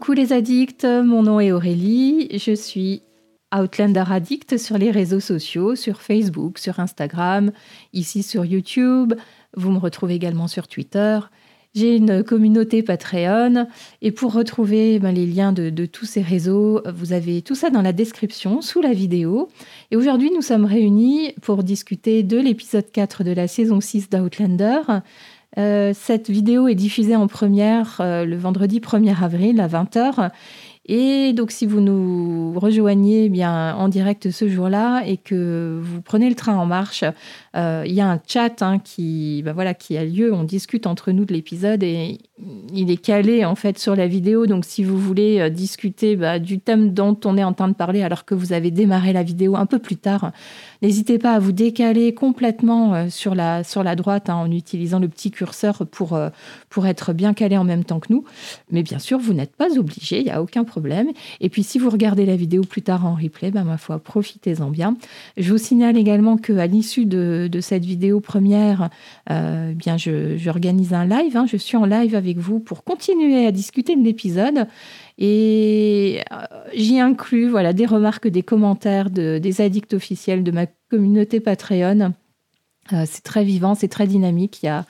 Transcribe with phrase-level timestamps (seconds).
[0.00, 3.02] coucou les addicts, mon nom est Aurélie, je suis
[3.54, 7.52] Outlander Addict sur les réseaux sociaux, sur Facebook, sur Instagram,
[7.92, 9.12] ici sur YouTube.
[9.54, 11.18] Vous me retrouvez également sur Twitter.
[11.74, 13.66] J'ai une communauté Patreon
[14.00, 17.68] et pour retrouver ben, les liens de, de, tous ces réseaux, vous avez tout ça
[17.68, 19.50] dans la description sous la vidéo.
[19.90, 24.80] Et aujourd'hui, nous sommes réunis pour discuter de l'épisode 4 de la saison 6 d'Outlander.
[25.58, 30.30] Euh, cette vidéo est diffusée en première euh, le vendredi 1er avril à 20h.
[30.86, 36.28] Et donc, si vous nous rejoignez bien en direct ce jour-là et que vous prenez
[36.28, 37.04] le train en marche,
[37.54, 40.32] il y a un chat hein, qui, ben voilà, qui a lieu.
[40.32, 42.18] On discute entre nous de l'épisode et
[42.72, 44.46] il est calé en fait sur la vidéo.
[44.46, 48.02] Donc, si vous voulez discuter bah, du thème dont on est en train de parler
[48.02, 50.32] alors que vous avez démarré la vidéo un peu plus tard,
[50.82, 54.98] N'hésitez pas à vous décaler complètement euh, sur la, sur la droite hein, en utilisant
[54.98, 56.30] le petit curseur pour, euh,
[56.70, 58.24] pour être bien calé en même temps que nous.
[58.70, 61.08] Mais bien sûr, vous n'êtes pas obligé, il n'y a aucun problème.
[61.40, 64.70] Et puis, si vous regardez la vidéo plus tard en replay, ben, ma foi, profitez-en
[64.70, 64.96] bien.
[65.36, 68.90] Je vous signale également qu'à l'issue de, de, cette vidéo première,
[69.30, 71.36] euh, bien, j'organise un live.
[71.36, 71.46] Hein.
[71.50, 74.66] je suis en live avec vous pour continuer à discuter de l'épisode.
[75.18, 76.36] Et euh,
[76.74, 82.14] j'y inclus voilà, des remarques, des commentaires de, des addicts officiels de ma communauté Patreon.
[82.92, 84.62] Euh, c'est très vivant, c'est très dynamique.
[84.62, 84.84] Il y a,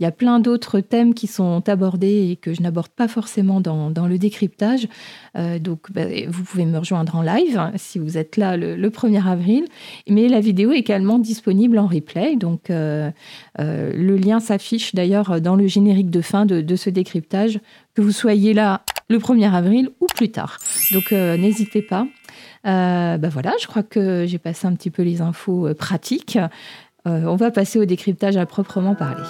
[0.00, 3.60] il y a plein d'autres thèmes qui sont abordés et que je n'aborde pas forcément
[3.60, 4.88] dans, le décryptage.
[5.36, 8.88] Euh, donc, bah, vous pouvez me rejoindre en live hein, si vous êtes là le,
[8.88, 9.66] 1er avril.
[10.08, 12.36] Mais la vidéo est également disponible en replay.
[12.36, 13.10] Donc, euh,
[13.60, 17.60] euh, le lien s'affiche d'ailleurs dans le générique de fin de, de, ce décryptage,
[17.94, 20.58] que vous soyez là le 1er avril ou plus tard.
[20.92, 22.06] Donc, n'hésitez pas.
[22.64, 26.38] bah voilà, je crois que j'ai passé un petit peu les infos pratiques.
[27.04, 29.24] on va passer au décryptage à proprement parler.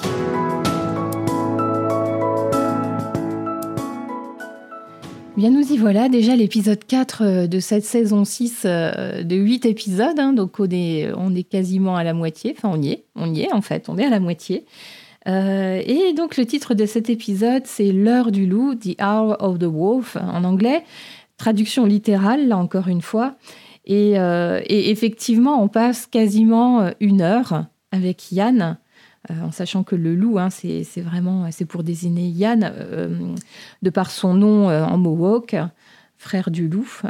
[5.40, 6.10] Bien, nous y voilà.
[6.10, 10.20] Déjà l'épisode 4 euh, de cette saison 6 euh, de 8 épisodes.
[10.20, 10.34] Hein.
[10.34, 12.54] donc, on est, on est quasiment à la moitié.
[12.54, 13.04] Enfin, on y est.
[13.16, 13.88] On y est, en fait.
[13.88, 14.66] On est à la moitié.
[15.28, 19.58] Euh, et donc, le titre de cet épisode, c'est L'heure du loup, The Hour of
[19.58, 20.84] the Wolf en anglais.
[21.38, 23.36] Traduction littérale, là encore une fois.
[23.86, 28.76] Et, et effectivement, on passe quasiment une heure avec Yann
[29.28, 33.34] en sachant que le loup, hein, c'est vraiment c'est pour désigner Yann, euh,
[33.82, 35.56] de par son nom euh, en Mohawk,
[36.16, 37.02] frère du loup,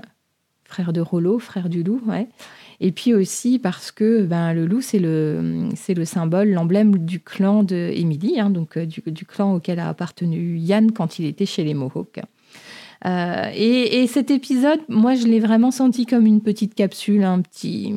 [0.64, 2.02] frère de Rollo, frère du loup.
[2.80, 7.62] Et puis aussi parce que ben, le loup, c'est le, le symbole, l'emblème du clan
[7.62, 7.92] de
[8.38, 12.20] hein, donc du, du, clan auquel a appartenu Yann quand il était chez les Mohawks.
[13.06, 17.94] Euh, et, cet épisode, moi, je l'ai vraiment senti comme une petite capsule, un petit,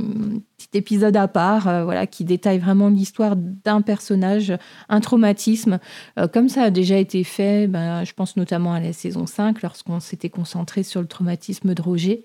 [0.73, 4.53] épisode à part, euh, voilà, qui détaille vraiment l'histoire d'un personnage,
[4.89, 5.79] un traumatisme,
[6.17, 7.67] euh, comme ça a déjà été fait.
[7.67, 11.81] Ben, je pense notamment à la saison 5, lorsqu'on s'était concentré sur le traumatisme de
[11.81, 12.23] Roger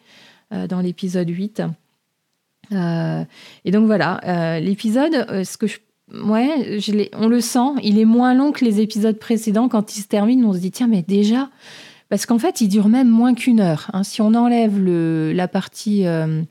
[0.70, 1.62] dans l'épisode 8.
[2.72, 5.76] et donc voilà, l'épisode, ce que je
[6.10, 6.78] Ouais,
[7.12, 9.68] on le sent, il est moins long que les épisodes précédents.
[9.68, 11.50] Quand il se termine, on se dit tiens, mais déjà,
[12.08, 13.90] parce qu'en fait, il dure même moins qu'une heure.
[13.92, 14.02] Hein.
[14.02, 16.42] Si on enlève la partie euh,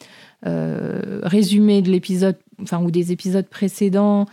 [0.46, 4.28] euh, résumée de l'épisode, enfin, ou des épisodes précédents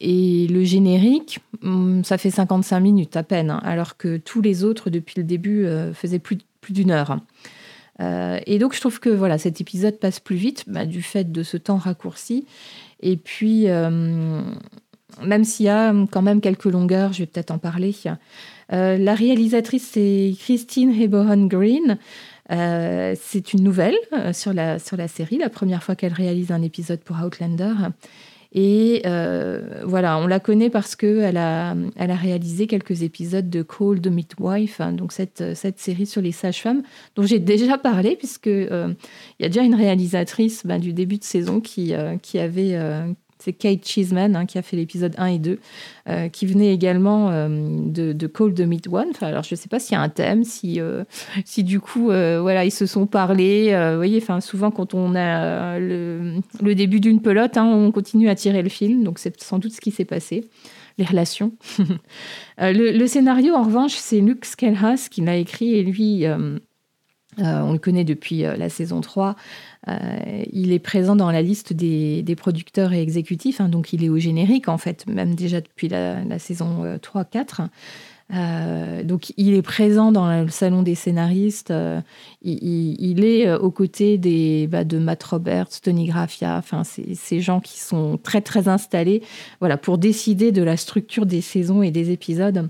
[0.00, 4.64] et le générique, hum, ça fait 55 minutes à peine, hein, alors que tous les
[4.64, 6.38] autres, depuis le début, euh, faisaient plus,
[6.68, 7.20] d'une heure.
[8.00, 11.44] et donc, je trouve que voilà, cet épisode passe plus vite bah, du fait de
[11.44, 12.44] ce temps raccourci.
[12.98, 13.66] Et puis,
[15.22, 17.94] même s'il y a quand même quelques longueurs, je vais peut-être en parler.
[18.72, 21.98] Euh, la réalisatrice, c'est Christine Hebohan Green.
[22.52, 26.52] Euh, c'est une nouvelle euh, sur, la, sur la série, la première fois qu'elle réalise
[26.52, 27.72] un épisode pour Outlander.
[28.52, 29.02] Et
[29.84, 34.06] voilà, on la connaît parce qu'elle a, elle a réalisé quelques épisodes de Call the
[34.06, 36.82] Midwife, hein, donc cette, cette série sur les sages-femmes,
[37.16, 38.96] dont j'ai déjà parlé, puisque il
[39.40, 42.78] y a déjà une réalisatrice ben, du début de saison qui, qui avait
[43.38, 45.58] c'est Kate Cheeseman hein, qui a fait l'épisode 1 et 2,
[46.08, 49.12] euh, qui venait également euh, de, Call the Meet One.
[49.20, 51.04] alors, je ne sais pas s'il y a un thème, si, euh,
[51.58, 53.70] du coup, voilà, ils se sont parlé.
[53.90, 58.34] vous voyez, souvent, quand on a le, le début d'une pelote, hein, on continue à
[58.34, 59.04] tirer le film.
[59.04, 60.48] Donc, c'est sans doute ce qui s'est passé
[60.98, 61.52] les relations.
[62.58, 66.24] le, le, scénario, en revanche, c'est Luke Skelhas qui l'a écrit et lui,
[67.38, 69.36] euh, on le connaît depuis euh, la saison 3.
[69.88, 74.08] Euh, il est présent dans la liste des, producteurs et exécutifs, hein, donc il est
[74.08, 77.68] au générique en fait, même déjà depuis la, saison 3-4.
[79.04, 81.72] donc il est présent dans le salon des scénaristes.
[82.42, 87.78] Il, est aux côtés des, bah, de Matt Roberts, Tony Graffia, enfin ces gens qui
[87.78, 89.22] sont très très installés,
[89.60, 92.68] voilà, pour décider de la structure des saisons et des épisodes.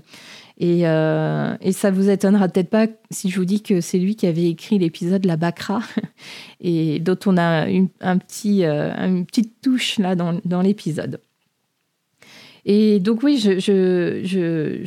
[0.59, 4.15] Et, euh, et ça vous étonnera peut-être pas si je vous dis que c'est lui
[4.15, 5.81] qui avait écrit l'épisode La Bacra,
[6.61, 11.19] et dont on a une, un petit, euh, une petite touche là dans, dans l'épisode.
[12.65, 14.83] Et donc oui, je, je, je,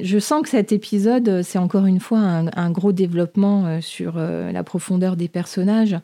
[0.00, 4.50] je, sens que cet épisode, c'est encore une fois un, gros développement euh, sur euh,
[4.50, 5.96] la profondeur des personnages.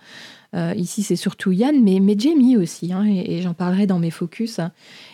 [0.55, 4.11] Ici, c'est surtout Yann, mais, mais Jamie aussi, hein, et, et j'en parlerai dans mes
[4.11, 4.61] focus.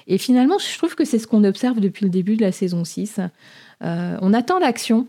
[0.07, 2.85] Et finalement, je trouve que c'est ce qu'on observe depuis le début de la saison
[2.85, 3.19] 6.
[3.85, 5.09] Euh, on attend l'action.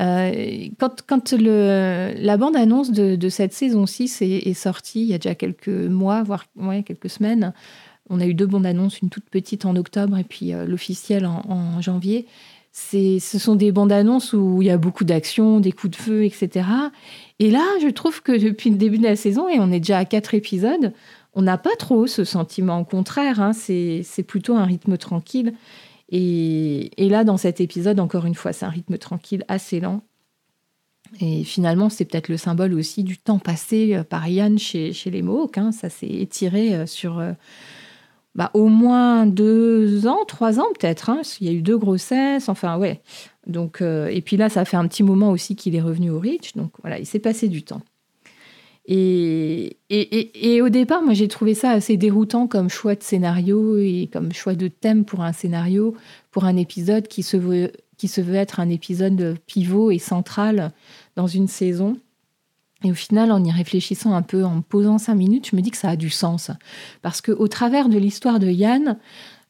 [0.00, 5.68] Euh, quand, la bande-annonce de, cette saison 6 est, sortie, il y a déjà quelques
[5.68, 6.46] mois, voire
[6.84, 7.52] quelques semaines,
[8.10, 11.42] on a eu deux bandes-annonces, une toute petite en octobre et puis euh, l'officielle en,
[11.48, 12.26] en, janvier.
[12.72, 16.66] Ce sont des bandes-annonces où il y a beaucoup d'action, des coups de feu, etc.
[17.38, 19.98] Et là, je trouve que depuis le début de la saison, et on est déjà
[19.98, 20.92] à quatre épisodes,
[21.34, 22.80] on n'a pas trop ce sentiment.
[22.80, 25.54] Au contraire, hein, c'est plutôt un rythme tranquille.
[26.10, 30.02] Et, là, dans cet épisode, encore une fois, c'est un rythme tranquille, assez lent.
[31.20, 35.22] Et finalement, c'est peut-être le symbole aussi du temps passé par Yann chez, chez les
[35.22, 35.58] Mohawks.
[35.58, 35.72] Hein.
[35.72, 37.32] Ça s'est étiré sur euh,
[38.34, 41.10] bah, au moins deux ans, trois ans peut-être.
[41.10, 41.22] Hein.
[41.40, 43.00] Il y a eu deux grossesses, enfin ouais.
[43.46, 46.18] Donc, euh, et puis là, ça fait un petit moment aussi qu'il est revenu au
[46.18, 46.56] Rich.
[46.56, 47.82] Donc voilà, il s'est passé du temps.
[48.86, 53.78] Et, et, et, au départ, moi, j'ai trouvé ça assez déroutant comme choix de scénario
[53.78, 55.94] et comme choix de thème pour un scénario,
[56.30, 60.72] pour un épisode qui se veut, qui se veut être un épisode pivot et central
[61.16, 61.96] dans une saison.
[62.84, 65.62] Et au final, en y réfléchissant un peu, en me posant cinq minutes, je me
[65.62, 66.50] dis que ça a du sens.
[67.00, 68.98] Parce qu'au travers de l'histoire de Yann,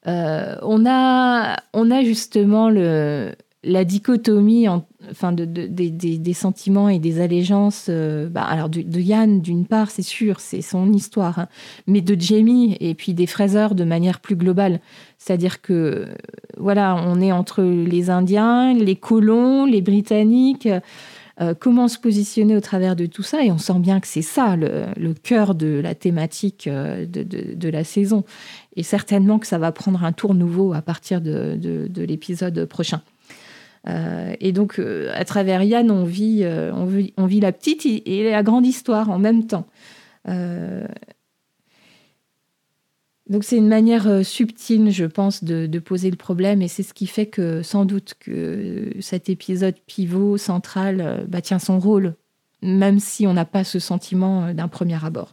[0.07, 3.33] euh, on, a, on a justement le,
[3.65, 8.69] la dichotomie en, enfin de, de, de, des sentiments et des allégeances, euh, bah, alors
[8.69, 11.47] de, Yann d'une part, c'est sûr, c'est son histoire, hein,
[11.87, 14.79] mais de Jamie et puis des Fraser de manière plus globale.
[15.17, 16.05] C'est-à-dire que
[16.57, 20.69] voilà, on est entre les Indiens, les colons, les Britanniques.
[21.41, 24.21] Euh, comment se positionner au travers de tout ça Et on sent bien que c'est
[24.21, 28.23] ça le, le, cœur de la thématique euh, de, la saison.
[28.77, 31.59] Et certainement que ça va prendre un tour nouveau à partir de
[31.97, 33.01] l'épisode prochain.
[33.87, 37.51] Euh, et donc, euh, à travers Yann, on vit, euh, on, vit, on vit la
[37.51, 39.67] petite et la grande histoire en même temps.
[43.27, 47.07] Donc c'est une manière subtile, je pense, de, poser le problème et c'est ce qui
[47.07, 52.15] fait que sans doute que cet épisode pivot central bah, tient son rôle,
[52.61, 55.31] même si on n'a pas ce sentiment d'un premier abord.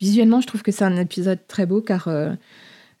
[0.00, 2.08] Visuellement, je trouve que c'est un épisode très beau car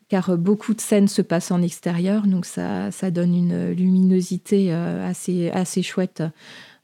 [0.08, 5.08] car beaucoup de scènes se passent en extérieur, donc ça, ça donne une luminosité euh,
[5.08, 6.22] assez, assez chouette.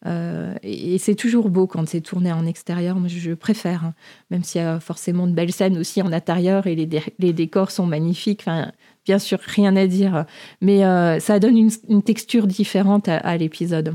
[0.04, 3.94] Euh, et, c'est toujours beau quand c'est tourné en extérieur, moi je, préfère, hein,
[4.32, 6.88] même s'il y a forcément de belles scènes aussi en intérieur et les,
[7.20, 8.40] les décors sont magnifiques.
[8.40, 8.72] Enfin,
[9.04, 10.24] bien sûr, rien à dire,
[10.60, 13.94] mais euh, ça donne une, texture différente à, l'épisode.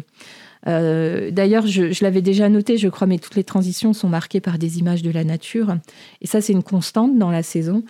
[0.65, 4.79] D'ailleurs, je l'avais déjà noté, je crois, mais toutes les transitions sont marquées par des
[4.79, 5.77] images de la nature.
[6.21, 7.83] Et ça, c'est une constante dans la saison.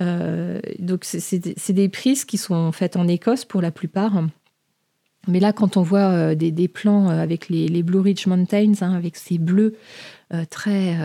[0.00, 4.22] Euh, donc, c'est des prises qui sont faites en Écosse pour la plupart.
[5.26, 8.94] Mais là, quand on voit euh, des, plans euh, avec les, Blue Ridge Mountains, hein,
[8.94, 9.74] avec ces bleus
[10.50, 10.96] très,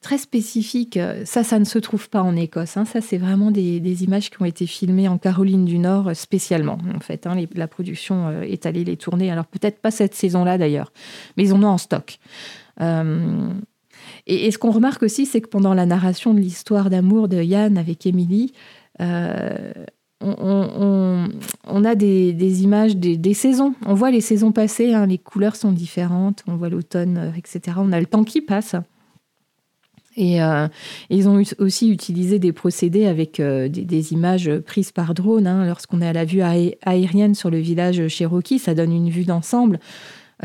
[0.00, 2.76] très spécifiques, ça, ça ne se trouve pas en Écosse.
[2.76, 2.84] Hein.
[2.84, 6.78] Ça, c'est vraiment des, images qui ont été filmées en Caroline du Nord spécialement.
[6.94, 7.36] En fait, hein.
[7.54, 9.30] la production est allée les tourner.
[9.30, 10.92] Alors, peut-être pas cette saison-là d'ailleurs,
[11.36, 12.18] mais ils en ont en stock.
[14.28, 17.78] Et, ce qu'on remarque aussi, c'est que pendant la narration de l'histoire d'amour de Yann
[17.78, 18.52] avec Émilie,
[19.00, 19.72] euh,
[20.20, 23.74] on, a des, images des, saisons.
[23.86, 27.78] On voit les saisons passées, hein, les couleurs sont différentes, on voit l'automne, euh, etc.
[27.78, 28.76] On a le temps qui passe.
[30.16, 30.68] Et, euh,
[31.08, 35.46] ils ont aussi utilisé des procédés avec des, des, images prises par drone.
[35.46, 35.64] Hein.
[35.64, 39.78] Lorsqu'on est à la vue aérienne sur le village Cherokee, ça donne une vue d'ensemble.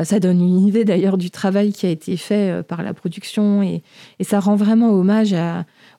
[0.00, 2.94] Euh, ça donne une idée d'ailleurs du travail qui a été fait euh, par la
[2.94, 3.82] production et,
[4.22, 5.34] ça rend vraiment hommage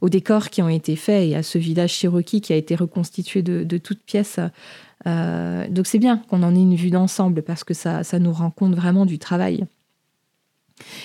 [0.02, 3.44] aux décors qui ont été faits et à ce village Cherokee qui a été reconstitué
[3.44, 4.40] de, toutes pièces.
[5.06, 8.50] Euh, donc c'est bien qu'on en ait une vue d'ensemble parce que ça, nous rend
[8.50, 9.66] compte vraiment du travail.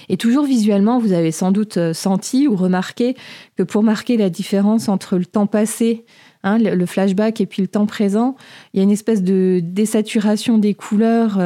[0.09, 3.15] Et toujours visuellement, vous avez sans doute senti ou remarqué
[3.57, 6.07] que pour marquer la différence entre le temps passé,
[6.43, 8.35] hein, le, flashback et puis le temps présent,
[8.73, 11.39] il y a une espèce de désaturation des couleurs.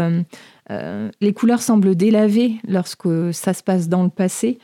[0.71, 4.59] Euh, les couleurs semblent délavées lorsque ça se passe dans le passé.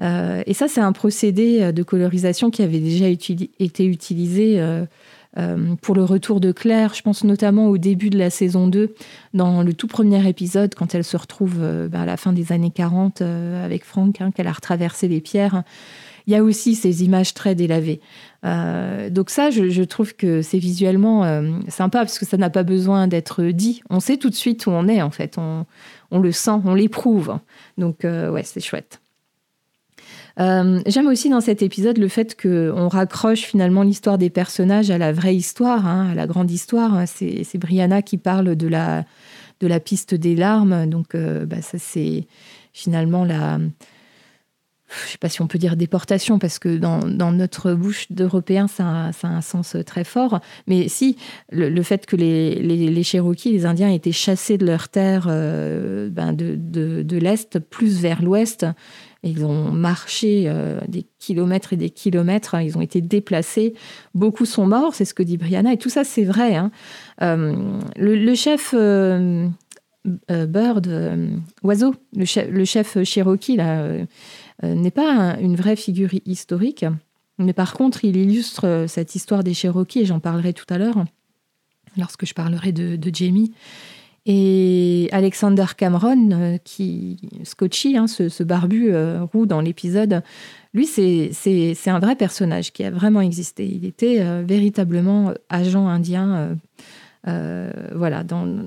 [0.00, 4.84] Euh, et ça, c'est un procédé de colorisation qui avait déjà été utilisé euh,
[5.38, 6.92] euh, pour le retour de Claire.
[6.92, 8.94] Je pense notamment au début de la saison 2,
[9.32, 12.52] dans le tout premier épisode, quand elle se retrouve euh, bah, à la fin des
[12.52, 15.62] années 40 euh, avec Franck, hein, qu'elle a retraversé les pierres.
[16.26, 18.00] Il y a aussi ces images très délavées.
[18.42, 21.22] Donc ça, je, trouve que c'est visuellement
[21.68, 23.82] sympa parce que ça n'a pas besoin d'être dit.
[23.88, 25.38] On sait tout de suite où on est en fait.
[25.38, 27.38] On, le sent, on l'éprouve.
[27.78, 29.02] Donc ouais, c'est chouette.
[30.40, 34.98] Euh, j'aime aussi dans cet épisode le fait qu'on raccroche finalement l'histoire des personnages à
[34.98, 37.02] la vraie histoire, hein, à la grande histoire.
[37.06, 39.04] C'est, Brianna qui parle de la,
[39.60, 40.86] de la piste des larmes.
[40.86, 42.26] Donc, euh, bah, ça, c'est
[42.72, 43.58] finalement la.
[45.00, 47.00] Je ne sais pas si on peut dire déportation, parce que dans,
[47.32, 50.40] notre bouche d'Européens, ça, a un sens très fort.
[50.66, 51.16] Mais si,
[51.50, 56.32] le, fait que les, les, Cherokees, les Indiens, étaient chassés de leur terre euh, ben
[56.32, 58.66] de, l'Est plus vers l'Ouest,
[59.24, 62.62] ils ont marché euh, des kilomètres et des kilomètres, hein.
[62.62, 63.74] ils ont été déplacés.
[64.14, 66.56] Beaucoup sont morts, c'est ce que dit Brianna, et tout ça, c'est vrai.
[66.56, 66.72] Hein.
[67.22, 67.54] Euh,
[67.96, 69.46] le, chef euh,
[70.28, 70.90] Bird,
[71.62, 73.58] Oiseau, le chef, Cherokee,
[74.62, 76.84] n'est pas une vraie figure historique,
[77.38, 81.04] mais par contre, il illustre cette histoire des Cherokees, et j'en parlerai tout à l'heure,
[81.96, 83.52] lorsque je parlerai de, Jamie.
[84.24, 90.22] Et Alexander Cameron, euh, qui Scotchy, hein, ce, barbu euh, roux dans l'épisode,
[90.74, 93.66] lui, c'est un vrai personnage qui a vraiment existé.
[93.66, 96.56] Il était euh, véritablement agent indien,
[97.24, 98.24] voilà,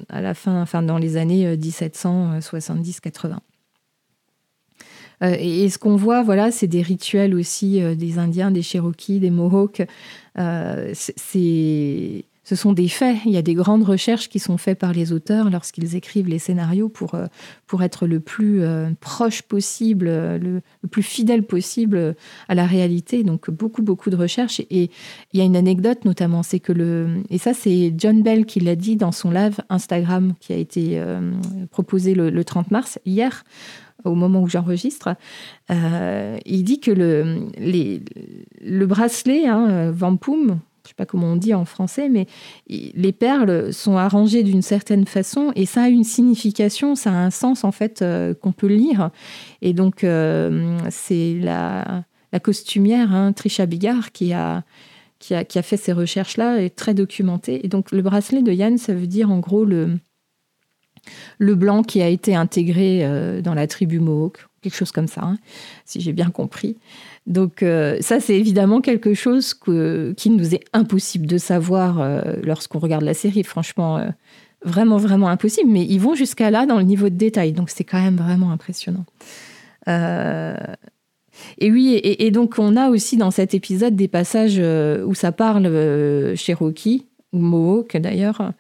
[0.10, 3.38] à la fin, dans les années 1770-80.
[5.22, 9.82] Et, ce qu'on voit, voilà, c'est des rituels aussi des Indiens, des Cherokees, des Mohawks.
[10.94, 13.18] c'est ce sont des faits.
[13.26, 16.38] Il y a des grandes recherches qui sont faites par les auteurs lorsqu'ils écrivent les
[16.38, 17.26] scénarios pour, euh,
[17.66, 22.16] pour être le plus euh, proche possible, euh, le, plus fidèle possible
[22.48, 23.24] à la réalité.
[23.24, 24.60] Donc beaucoup, beaucoup de recherches.
[24.70, 24.92] Et
[25.34, 27.24] il y a une anecdote notamment, c'est que le...
[27.32, 31.04] Et ça, c'est John Bell qui l'a dit dans son live Instagram qui a été
[31.72, 33.44] proposé le, 30 mars, hier
[34.04, 35.16] au moment où j'enregistre,
[35.70, 41.66] il dit que le, le bracelet hein, Vampum, je sais pas comment on dit en
[41.66, 42.28] français, mais
[42.68, 47.32] les perles sont arrangées d'une certaine façon et ça a une signification, ça a un
[47.32, 49.10] sens en fait euh, qu'on peut lire.
[49.62, 52.04] Et donc euh, c'est la,
[52.44, 54.64] costumière hein, Trisha Bigard qui a,
[55.20, 57.66] qui a, qui a fait ces recherches-là et très documentée.
[57.66, 59.98] Et donc le bracelet de Yann, ça veut dire en gros le,
[61.38, 65.22] le blanc qui a été intégré euh, dans la tribu Mohawk, quelque chose comme ça,
[65.24, 65.38] hein,
[65.86, 66.78] si j'ai bien compris.
[67.26, 72.22] Donc euh, ça, c'est évidemment quelque chose que, qui nous est impossible de savoir euh,
[72.44, 73.44] lorsqu'on regarde la série.
[73.44, 74.10] Franchement, euh,
[74.64, 75.72] vraiment, vraiment impossible.
[75.72, 77.54] Mais ils vont jusqu'à là dans le niveau de détail.
[77.54, 79.06] Donc c'est quand même vraiment impressionnant.
[81.58, 84.58] Et oui, et, donc on a aussi dans cet épisode des passages
[85.06, 85.66] où ça parle
[86.36, 88.54] Cherokee, ou Mohawk d'ailleurs.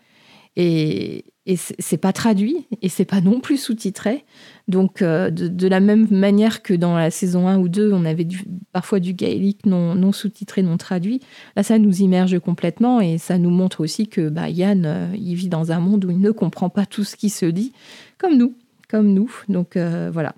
[0.55, 4.25] Et, et c'est pas traduit et c'est pas non plus sous-titré.
[4.67, 8.27] Donc, euh, de, la même manière que dans la saison 1 ou 2, on avait
[8.71, 11.21] parfois du gaélique non, sous-titré, non traduit,
[11.55, 15.35] là, ça nous immerge complètement et ça nous montre aussi que bah, Yann, euh, il
[15.35, 17.73] vit dans un monde où il ne comprend pas tout ce qui se dit,
[18.17, 18.55] comme nous,
[18.89, 19.31] comme nous.
[19.49, 20.33] Donc, euh, voilà.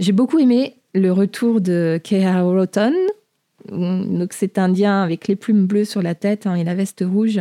[0.00, 2.92] J'ai beaucoup aimé le retour de Kea Roton,
[3.70, 7.40] donc cet Indien avec les plumes bleues sur la tête hein, et la veste rouge.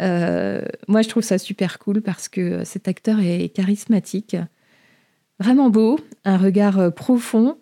[0.00, 4.36] Euh, moi, je trouve ça super cool parce que cet acteur est charismatique,
[5.38, 7.58] vraiment beau, un regard euh, profond.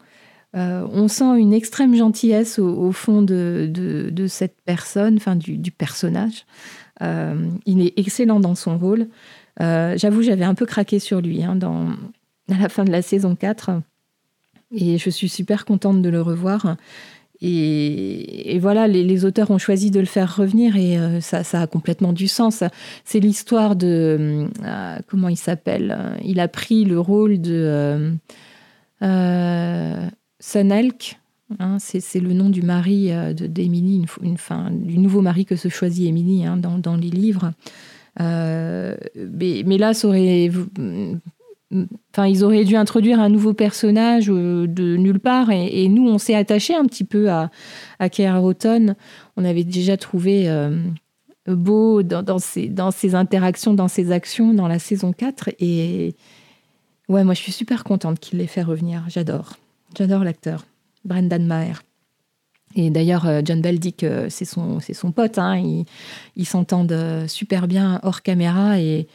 [0.56, 6.44] Euh, on sent une extrême gentillesse au, fond de, de, cette personne, enfin du, personnage.
[7.00, 9.08] il est excellent dans son rôle.
[9.60, 11.90] J'avoue, j'avais un peu craqué sur lui hein, dans,
[12.50, 13.80] à la fin de la saison 4.
[14.72, 16.76] Et je suis super contente de le revoir.
[17.42, 22.12] Et, voilà, les, auteurs ont choisi de le faire revenir et euh, ça, a complètement
[22.12, 22.62] du sens.
[23.04, 24.46] C'est l'histoire de...
[24.64, 28.12] Euh, comment il s'appelle Il a pris le rôle de
[29.02, 30.08] euh.
[31.58, 34.36] Hein, c'est le nom du mari d'Émilie, une,
[34.84, 37.52] du nouveau mari que se choisit Émilie hein, dans, les livres.
[38.18, 40.48] mais, là, ça aurait
[42.12, 45.50] Enfin, ils auraient dû introduire un nouveau personnage euh, de nulle part.
[45.50, 47.50] Et, nous, on s'est attaché un petit peu à,
[48.00, 48.08] à
[49.36, 50.76] On avait déjà trouvé euh,
[51.46, 55.50] beau dans, ses, dans interactions, dans ses actions dans la saison 4.
[55.60, 56.16] Et
[57.08, 59.04] ouais, moi, je suis super contente qu'il l'ait fait revenir.
[59.08, 59.52] J'adore.
[59.96, 60.66] J'adore l'acteur.
[61.04, 61.82] Brendan Maher.
[62.74, 65.38] Et d'ailleurs, euh, John Bell dit que c'est son, son pote.
[65.38, 65.84] Hein.
[66.34, 68.80] ils s'entendent super bien hors caméra.
[68.80, 69.06] Et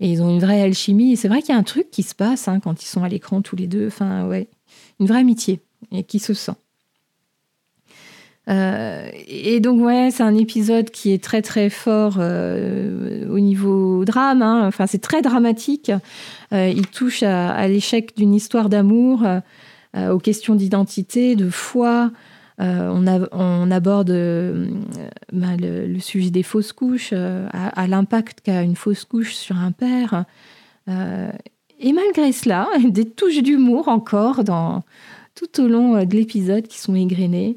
[0.00, 1.12] et ils ont une vraie alchimie.
[1.12, 3.02] Et c'est vrai qu'il y a un truc qui se passe hein, quand ils sont
[3.02, 3.86] à l'écran tous les deux.
[3.86, 4.48] Enfin, ouais,
[5.00, 5.60] une vraie amitié
[5.92, 6.52] et qui se sent.
[8.48, 14.04] Euh, et donc ouais, c'est un épisode qui est très très fort euh, au niveau
[14.04, 14.42] drame.
[14.42, 14.66] Hein.
[14.66, 15.90] Enfin, c'est très dramatique.
[16.52, 19.22] Euh, il touche à, l'échec d'une histoire d'amour,
[19.96, 22.10] aux questions d'identité, de foi,
[22.58, 24.10] on, aborde
[25.32, 30.24] bah, le, sujet des fausses couches, à, l'impact qu'a une fausse couche sur un père.
[30.88, 34.84] et malgré cela, des touches d'humour encore dans,
[35.34, 37.56] tout au long de l'épisode qui sont égrenées.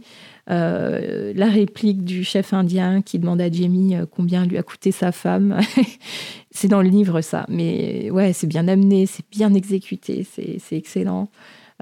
[0.50, 4.92] Euh, la réplique du chef indien qui demande à Jamie euh, combien lui a coûté
[4.92, 5.60] sa femme.
[6.52, 7.46] c'est dans le livre, ça.
[7.50, 11.30] Mais ouais, c'est bien amené, c'est bien exécuté, c'est excellent.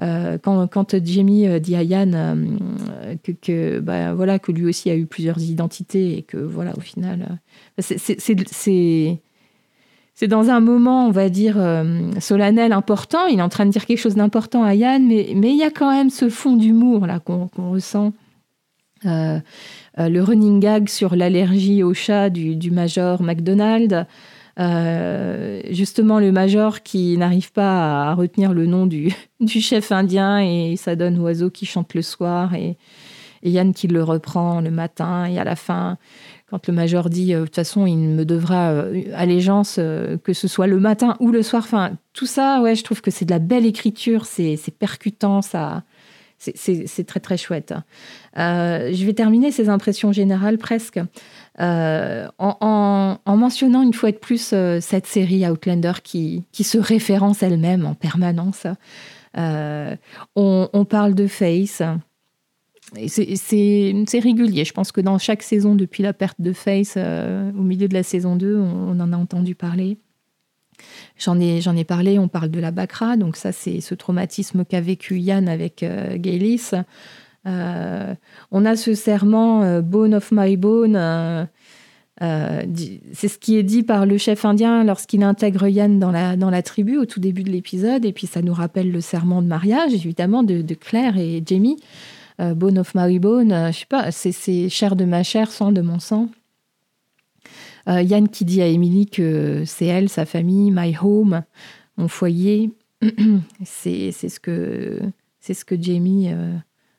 [0.00, 2.58] Euh, quand, quand, Jamie dit à Yann
[3.22, 6.80] que, que, bah, voilà, que lui aussi a eu plusieurs identités et que voilà, au
[6.80, 7.40] final,
[7.78, 9.18] c'est
[10.28, 11.56] dans un moment, on va dire,
[12.20, 13.26] solennel, important.
[13.26, 15.64] Il est en train de dire quelque chose d'important à Yann, mais, mais il y
[15.64, 18.12] a quand même ce fond d'humour là qu'on ressent
[19.06, 19.38] euh,
[19.98, 24.06] euh, le running gag sur l'allergie au chat du, major McDonald.
[24.58, 29.10] Euh, justement, le major qui n'arrive pas à retenir le nom du,
[29.60, 32.76] chef indien et ça donne oiseau qui chante le soir et,
[33.44, 35.96] Yann qui le reprend le matin et à la fin,
[36.50, 38.82] quand le major dit de toute façon il me devra
[39.14, 41.62] allégeance que ce soit le matin ou le soir.
[41.64, 45.84] Enfin, tout ça, ouais, je trouve que c'est de la belle écriture, c'est percutant, ça,
[46.38, 47.74] c'est très très chouette.
[48.38, 51.00] Euh, je vais terminer ces impressions générales presque
[51.60, 57.42] euh, en, mentionnant une fois de plus euh, cette série Outlander qui, qui se référence
[57.42, 58.66] elle-même en permanence.
[59.36, 61.82] On, parle de Face.
[63.06, 64.64] C'est régulier.
[64.64, 68.02] Je pense que dans chaque saison, depuis la perte de Face, au milieu de la
[68.02, 69.98] saison 2, on en a entendu parler.
[71.18, 74.80] J'en ai, ai parlé, on parle de la Bacra, donc ça c'est ce traumatisme qu'a
[74.80, 76.70] vécu Yann avec euh, Gaylis.
[77.46, 78.14] Euh,
[78.50, 81.48] on a ce serment euh, Bone of my bone.
[82.20, 86.50] c'est ce qui est dit par le chef indien lorsqu'il intègre Yann dans la, dans
[86.50, 88.04] la tribu au tout début de l'épisode.
[88.04, 91.76] Et puis ça nous rappelle le serment de mariage, évidemment, de, Claire et Jamie.
[92.38, 95.98] bone of my bone, je sais pas, c'est, chair de ma chair, sang de mon
[95.98, 96.28] sang.
[97.88, 101.42] Euh, Yann qui dit à Émilie que c'est elle, sa famille, my home,
[101.96, 102.70] mon foyer.
[103.64, 105.00] c'est ce que
[105.40, 106.52] c'est ce que Jamie euh,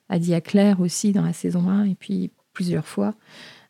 [0.10, 3.14] a dit à Claire aussi dans la saison 1 et puis plusieurs fois.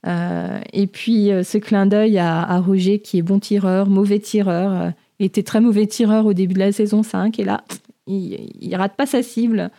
[0.08, 4.94] Euh, et puis ce clin d'œil à, Roger qui est bon tireur, mauvais tireur.
[5.20, 7.64] il était très mauvais tireur au début de la saison 5 et là,
[8.08, 9.72] il, il rate pas sa cible.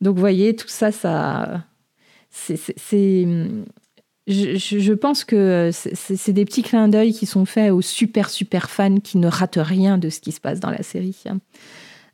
[0.00, 1.64] Donc vous voyez, tout ça, ça
[2.30, 2.58] c'est
[4.26, 8.98] je, pense que c'est des petits clins d'œil qui sont faits aux super, super fans
[8.98, 11.16] qui ne ratent rien de ce qui se passe dans la série.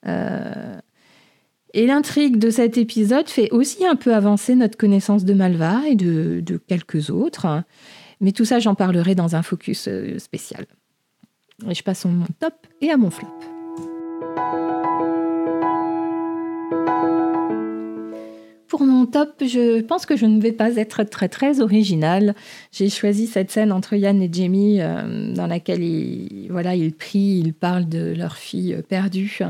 [0.07, 0.77] Euh,
[1.73, 5.95] et l'intrigue de cet épisode fait aussi un peu avancer notre connaissance de Malva et
[5.95, 7.63] de, quelques autres.
[8.21, 10.67] Mais tout ça, j'en parlerai dans un focus euh, spécial.
[11.67, 13.29] Je passe à mon top et à mon flop.
[18.69, 22.35] Pour mon top, je pense que je ne vais pas être très très originale.
[22.73, 25.83] J'ai choisi cette scène entre Yann et Jamie euh, dans laquelle
[26.51, 29.41] voilà, ils prient, ils parlent de leur fille perdue.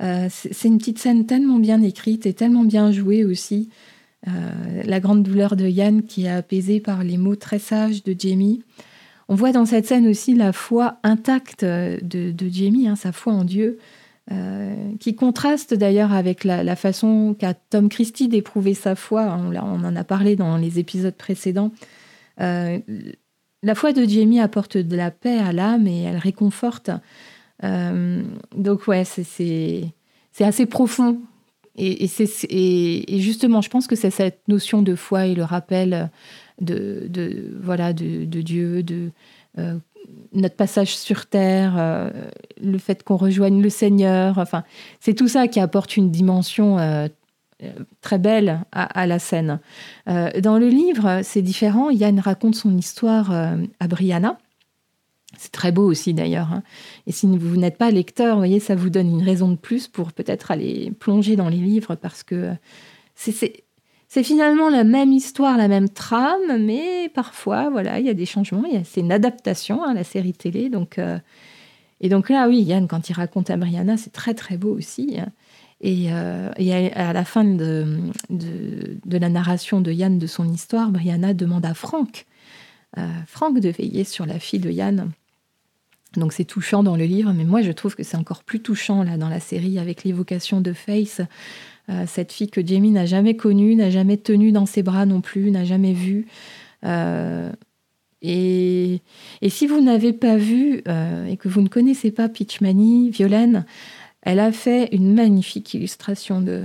[0.00, 3.68] Euh, c'est une petite scène tellement bien écrite et tellement bien jouée aussi.
[4.28, 8.14] Euh, la grande douleur de Yann qui est apaisée par les mots très sages de
[8.18, 8.62] Jamie.
[9.28, 13.44] On voit dans cette scène aussi la foi intacte de, Jamie, hein, sa foi en
[13.44, 13.78] Dieu.
[14.32, 19.36] Euh, qui contraste d'ailleurs avec la, façon qu'a Tom Christie d'éprouver sa foi.
[19.40, 21.72] On, en a parlé dans les épisodes précédents.
[22.38, 26.90] La foi de Jamie apporte de la paix à l'âme et elle réconforte.
[27.64, 28.22] Euh,
[28.56, 29.92] donc ouais, c'est
[30.40, 31.20] assez profond.
[31.76, 36.10] Et, et, justement, je pense que c'est cette notion de foi et le rappel
[36.60, 39.10] de, de voilà de, Dieu, de
[40.32, 42.10] notre passage sur Terre, euh,
[42.62, 44.64] le fait qu'on rejoigne le Seigneur, enfin,
[45.00, 47.08] c'est tout ça qui apporte une dimension euh,
[47.62, 49.60] euh, très belle à, la scène.
[50.06, 51.90] dans le livre, c'est différent.
[51.90, 54.38] Yann raconte son histoire à Brianna.
[55.38, 56.52] C'est très beau aussi d'ailleurs.
[56.52, 56.62] Hein.
[57.06, 60.12] Et si vous n'êtes pas lecteur, voyez, ça vous donne une raison de plus pour
[60.12, 62.52] peut-être aller plonger dans les livres parce que
[63.14, 63.64] c'est
[64.12, 68.26] c'est finalement la même histoire, la même trame, mais parfois, voilà, il y a des
[68.26, 68.64] changements.
[68.82, 70.68] C'est une adaptation à hein, la série télé.
[70.68, 71.16] Donc, euh,
[72.00, 75.16] et donc là, oui, Yann, quand il raconte à Brianna, c'est très très beau aussi.
[75.16, 75.28] Hein.
[75.80, 76.50] Et, euh,
[76.96, 81.74] à, la fin de, de, la narration de Yann de son histoire, Brianna demande à
[81.74, 82.26] Franck,
[82.98, 85.12] euh, Franck de veiller sur la fille de Yann.
[86.16, 89.02] Donc c'est touchant dans le livre, mais moi je trouve que c'est encore plus touchant
[89.04, 91.20] là dans la série avec l'évocation de Face,
[91.88, 95.20] euh, cette fille que Jamie n'a jamais connue, n'a jamais tenue dans ses bras non
[95.20, 96.26] plus, n'a jamais vue.
[96.84, 97.50] Euh,
[98.22, 99.00] et,
[99.48, 103.64] si vous n'avez pas vu euh, et que vous ne connaissez pas Peach Mani, Violaine,
[104.22, 106.62] Elle a fait une magnifique illustration de,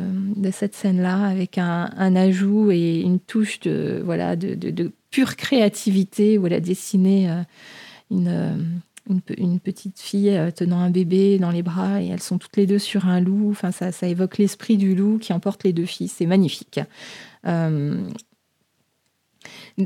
[0.51, 6.53] cette scène-là, avec un, ajout et une touche de, voilà, de, pure créativité, où elle
[6.53, 7.29] a dessiné
[8.12, 8.58] euh,
[9.10, 12.65] une, petite fille euh, tenant un bébé dans les bras, et elles sont toutes les
[12.65, 13.50] deux sur un loup.
[13.52, 16.08] Enfin, ça, ça évoque l'esprit du loup qui emporte les deux filles.
[16.08, 16.80] C'est magnifique.
[17.46, 18.04] Euh,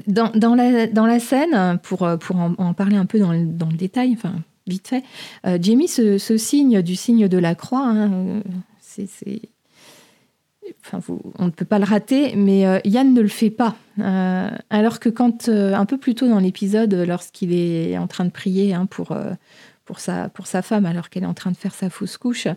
[0.08, 3.68] dans, dans, la, dans, la, scène, pour, pour en, parler un peu dans le, dans
[3.68, 4.36] le détail, enfin,
[4.70, 5.04] vite fait.
[5.46, 7.86] Euh, Jamie se, signe du signe de la croix.
[7.86, 8.42] Hein,
[8.80, 9.42] c'est,
[11.38, 13.76] On ne peut pas le rater, mais euh, Yann ne le fait pas.
[14.70, 18.74] alors que quand, un peu plus tôt dans l'épisode, lorsqu'il est en train de prier
[18.74, 19.18] hein, pour,
[19.86, 22.48] pour, sa, pour sa femme, alors qu'elle est en train de faire sa fausse couche,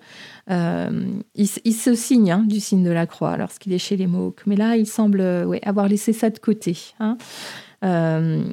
[0.49, 4.43] il, se signe hein, du signe de la croix lorsqu'il est chez les Mohawks.
[4.47, 5.21] Mais là, il semble
[5.65, 6.77] avoir laissé ça de côté.
[7.85, 8.45] Euh,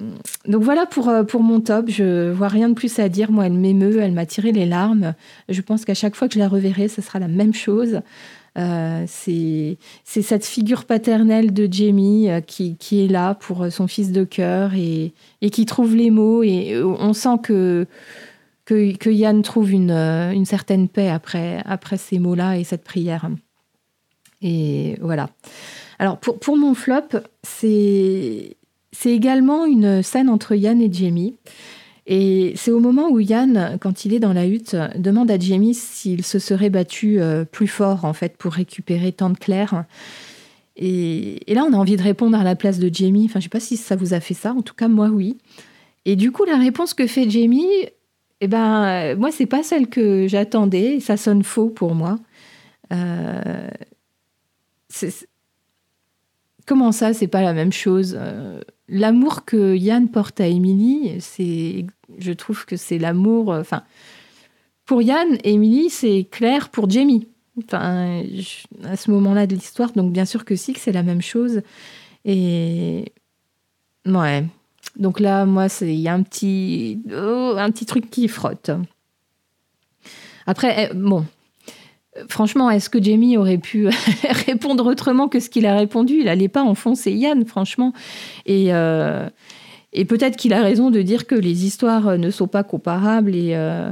[0.48, 1.86] donc voilà pour, euh, pour mon top.
[1.90, 3.32] Je vois rien de plus à dire.
[3.32, 5.14] Moi, elle m'émeut, elle m'a tiré les larmes.
[5.48, 8.02] Je pense qu'à chaque fois que je la reverrai, ce sera la même chose.
[8.60, 14.24] Euh, c'est cette figure paternelle de Jamie euh, qui, est là pour son fils de
[14.24, 15.14] cœur et,
[15.50, 16.44] qui trouve les mots.
[16.44, 17.88] Et on sent que,
[19.06, 21.64] Yann trouve une, certaine paix après,
[21.98, 23.30] ces mots-là et cette prière.
[24.42, 25.30] Et voilà.
[25.98, 28.56] Alors pour, pour mon flop, c'est
[29.06, 31.36] également une scène entre Yann et Jamie.
[32.12, 35.76] Et c'est au moment où Yann, quand il est dans la hutte, demande à Jamie
[35.76, 39.86] s'il se serait battu euh, plus fort, en fait, pour récupérer tant de Claire.
[40.76, 43.26] Et, là, on a envie de répondre à la place de Jamie.
[43.26, 44.54] Enfin, je sais pas si ça vous a fait ça.
[44.54, 45.38] En tout cas, moi, oui.
[46.06, 47.70] Et du coup, la réponse que fait Jamie,
[48.42, 51.00] eh ben, moi, c'est pas celle que j'attendais.
[51.02, 52.18] Ça sonne faux pour moi.
[52.92, 53.70] Euh,
[56.66, 61.86] comment ça, c'est pas la même chose euh, l'amour que Yann porte à Émilie, c'est,
[62.18, 63.54] je trouve que c'est l'amour.
[63.54, 63.84] Euh, enfin,
[64.86, 67.28] pour Yann, Émilie, c'est clair pour Jamie.
[67.64, 68.24] Enfin,
[68.84, 71.62] à ce moment-là de l'histoire, donc bien sûr que si, c'est la même chose.
[72.26, 73.14] Et
[74.06, 74.46] ouais.
[74.98, 78.72] Donc là, moi, il y a un petit, oh, un petit truc qui frotte.
[80.48, 81.26] Après, eh, bon,
[82.28, 83.88] Franchement, est-ce que Jamie aurait pu
[84.48, 86.16] répondre autrement que ce qu'il a répondu?
[86.16, 87.94] Il n'allait pas enfoncer Yann, franchement.
[88.46, 89.30] Et, euh,
[89.94, 93.36] et peut-être qu'il a raison de dire que les histoires ne sont pas comparables.
[93.36, 93.92] Et, euh,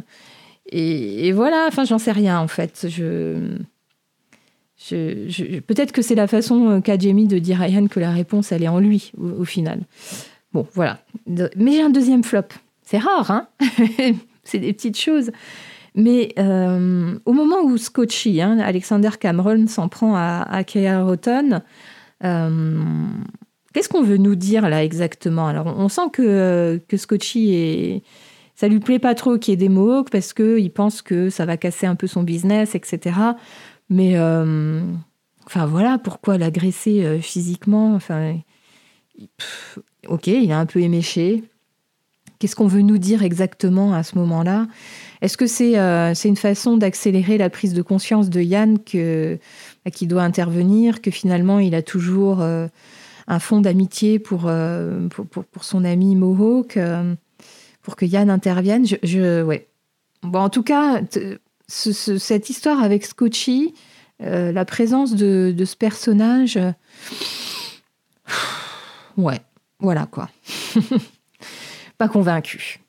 [0.69, 2.87] et, voilà, enfin, j'en sais rien, en fait.
[2.89, 3.59] Je,
[5.59, 8.63] peut-être que c'est la façon qu'a Jamie de dire à Yann que la réponse, elle
[8.63, 9.81] est en lui, au, au final.
[10.53, 10.99] Bon, voilà.
[11.27, 12.47] Mais j'ai un deuxième flop.
[12.83, 13.47] C'est rare, hein?
[14.43, 15.31] C'est des petites choses.
[15.97, 20.63] Mais euh, au moment où Scotchy, hein, Alexander Cameron, s'en prend à, à
[22.23, 22.79] euh,
[23.73, 25.47] qu'est-ce qu'on veut nous dire là exactement?
[25.47, 28.03] Alors, on sent que, que Scotchy est.
[28.53, 31.45] Ça lui plaît pas trop qu'il y ait des Mohawks parce qu'il pense que ça
[31.45, 33.15] va casser un peu son business, etc.
[33.89, 34.81] Mais, euh,
[35.53, 37.93] voilà, pourquoi l'agresser physiquement?
[37.93, 38.35] Enfin,
[40.07, 41.43] ok, il est un peu éméché.
[42.39, 44.67] Qu'est-ce qu'on veut nous dire exactement à ce moment-là?
[45.21, 49.39] Est-ce que c'est euh, une façon d'accélérer la prise de conscience de Yann que,
[49.83, 52.67] bah, qui doit intervenir, que finalement il a toujours euh,
[53.27, 56.77] un fond d'amitié pour, euh, pour, son ami Mohawk,
[57.81, 58.85] pour que Yann intervienne?
[58.85, 59.67] Je, ouais.
[60.21, 61.01] bon, En tout cas,
[61.67, 63.73] cette histoire avec Scotchy,
[64.19, 66.59] la présence de, de ce personnage,
[69.17, 69.41] ouais,
[69.79, 70.29] voilà quoi.
[71.97, 72.79] Pas convaincu.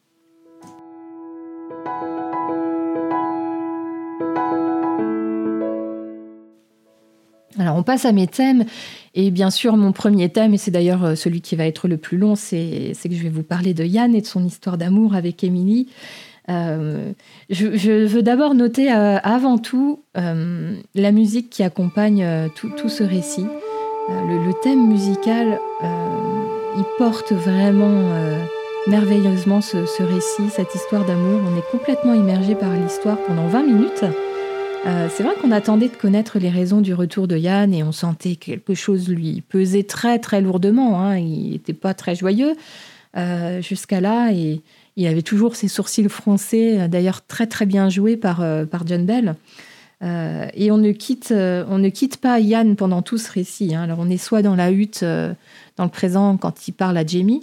[7.59, 8.65] Alors on passe à mes thèmes
[9.15, 11.97] et bien sûr mon premier thème et c'est d'ailleurs euh, celui qui va être le
[11.97, 15.15] plus long, c'est que je vais vous parler de Yann et de son histoire d'amour
[15.15, 15.89] avec Émilie.
[16.51, 17.13] Euh,
[17.51, 23.47] je, veux d'abord noter euh, avant tout la musique qui accompagne tout, ce récit.
[24.09, 28.03] Le, thème musical, il porte vraiment
[28.89, 31.43] merveilleusement ce, récit, cette histoire d'amour.
[31.45, 34.05] On est complètement immergé par l'histoire pendant 20 minutes.
[34.87, 37.93] Euh, c'est vrai qu'on attendait de connaître les raisons du retour de Yann et on
[37.93, 41.03] sentait que quelque chose lui pesait très très lourdement.
[41.03, 41.19] Hein.
[41.19, 42.55] Il n'était pas très joyeux
[43.17, 44.63] euh, jusqu'à là et
[44.97, 49.05] il avait toujours ses sourcils froncés, d'ailleurs très très bien joués par, euh, par John
[49.05, 49.35] Bell.
[50.03, 53.75] et on ne, quitte, on ne quitte pas Yann pendant tout ce récit.
[53.75, 53.83] Hein.
[53.83, 57.43] Alors on est soit dans la hutte, dans le présent, quand il parle à Jamie,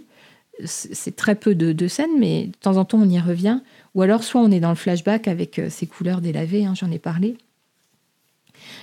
[0.63, 3.59] c'est très peu de, scènes, mais de temps en temps on y revient.
[3.93, 6.91] Ou alors, soit on est dans le flashback avec euh, ces couleurs délavées, hein, j'en
[6.91, 7.37] ai parlé.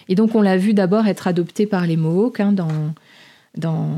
[0.08, 2.94] Et donc, on l'a vu d'abord être adopté par les Mohawks hein, dans,
[3.56, 3.88] dans,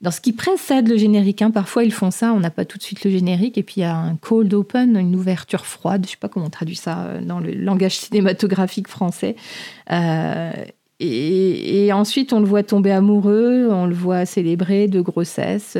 [0.00, 1.42] dans ce qui précède le générique.
[1.42, 1.50] Hein.
[1.50, 3.80] Parfois, ils font ça, on n'a pas tout de suite le générique, et puis il
[3.80, 6.76] y a un cold open, une ouverture froide, je ne sais pas comment on traduit
[6.76, 9.36] ça dans le langage cinématographique français.
[11.00, 15.78] et, ensuite, on le voit tomber amoureux, on le voit célébrer de grossesse,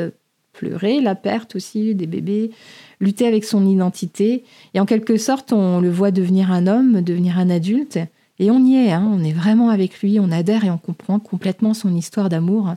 [0.55, 2.51] pleurer, la perte aussi des bébés,
[2.99, 4.43] lutter avec son identité.
[4.73, 7.99] Et en quelque sorte, on le voit devenir un homme, devenir un adulte.
[8.39, 9.09] Et on y est, hein.
[9.13, 12.75] on est vraiment avec lui, on adhère et on comprend complètement son histoire d'amour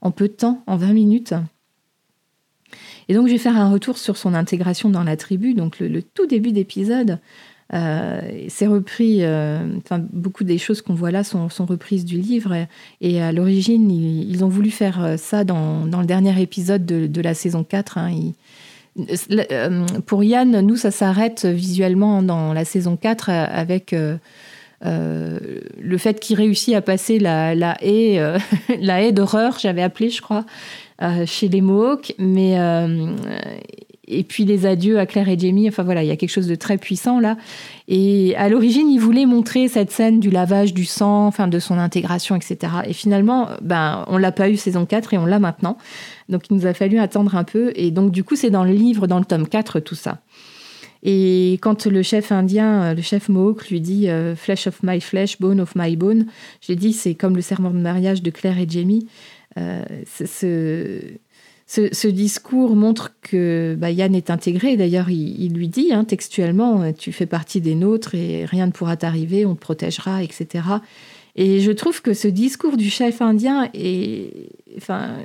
[0.00, 1.34] en peu de temps, en 20 minutes.
[3.08, 6.02] Et donc je vais faire un retour sur son intégration dans la tribu, donc le,
[6.02, 7.18] tout début d'épisode.
[7.74, 9.66] Euh, c'est repris, euh,
[10.12, 12.66] beaucoup des choses qu'on voit là sont, reprises du livre.
[13.00, 17.64] Et, à l'origine, ils, ont voulu faire ça dans, le dernier épisode de, la saison
[17.64, 17.98] 4.
[19.52, 24.16] Euh, pour Yann, nous, ça s'arrête visuellement dans la saison 4 euh, avec euh,
[24.82, 28.20] le fait qu'il réussit à passer la, la haie,
[28.68, 30.44] haie d'horreur, j'avais appelé, je crois,
[31.26, 32.14] chez les Mohawks.
[32.18, 32.56] Mais,
[34.08, 35.68] et puis les adieux à Claire et Jamie.
[35.68, 37.36] Enfin voilà, il y a quelque chose de très puissant là.
[37.88, 41.78] Et à l'origine, il voulait montrer cette scène du lavage du sang, enfin de son
[41.78, 42.72] intégration, etc.
[42.86, 45.78] Et finalement, ben, on l'a pas eu saison 4 et on l'a maintenant.
[46.28, 47.72] Donc il nous a fallu attendre un peu.
[47.76, 50.18] Et donc du coup, c'est dans le livre, dans le tome 4, tout ça.
[51.02, 55.38] Et quand le chef indien, le chef Mohawk, lui dit euh, Flesh of my flesh,
[55.40, 56.26] bone of my bone,
[56.60, 59.06] j'ai dit c'est comme le serment de mariage de Claire et Jamie.
[59.58, 59.84] Euh,
[61.66, 64.76] ce, discours montre que bah, Yann est intégré.
[64.76, 68.96] D'ailleurs, il, lui dit hein, textuellement Tu fais partie des nôtres et rien ne pourra
[68.96, 70.64] t'arriver, on te protégera, etc.
[71.34, 74.50] Et je trouve que ce discours du chef indien est.
[74.76, 75.16] Enfin,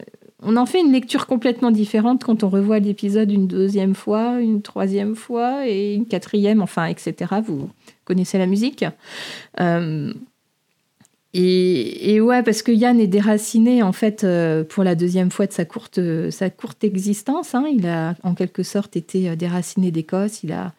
[0.41, 4.61] on en fait une lecture complètement différente quand on revoit l'épisode une deuxième fois, une
[4.61, 7.35] troisième fois et une quatrième, enfin, etc.
[7.45, 7.69] Vous
[8.05, 8.83] connaissez la musique.
[9.59, 10.11] Euh,
[11.33, 15.53] et, ouais, parce que Yann est déraciné en fait euh, pour la deuxième fois de
[15.53, 17.55] sa courte, sa courte existence.
[17.55, 17.65] Hein.
[17.73, 20.43] Il a en quelque sorte été euh, déraciné d'Écosse.
[20.43, 20.73] Il a,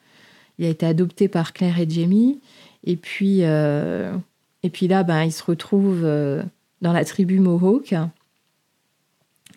[0.59, 2.41] il a été adopté par Claire et Jamie.
[2.85, 4.15] Et puis, euh,
[4.63, 7.95] et puis là, ben, il se retrouve dans la tribu Mohawk.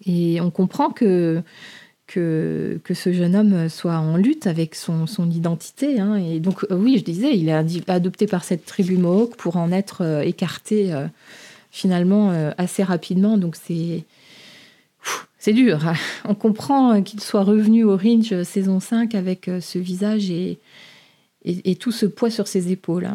[0.05, 1.41] Et on comprend que
[2.07, 5.99] que, que ce jeune homme soit en lutte avec son, son identité.
[5.99, 6.15] Hein.
[6.17, 9.71] Et donc, euh, oui, je disais, il est adopté par cette tribu Mohawk pour en
[9.71, 11.07] être euh, écarté euh,
[11.71, 13.37] finalement assez rapidement.
[13.37, 14.03] Donc, c'est.
[15.37, 15.79] C'est dur.
[16.25, 20.57] On comprend qu'il soit revenu au Ringe saison 5 avec ce visage et,
[21.43, 23.09] et, tout ce poids sur ses épaules.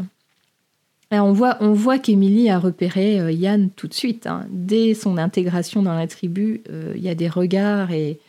[1.10, 4.28] on voit, on voit qu'Émilie a repéré Yann tout de suite.
[4.28, 4.46] Hein.
[4.50, 6.62] Dès son intégration dans la tribu,
[6.94, 8.20] il y a des regards et,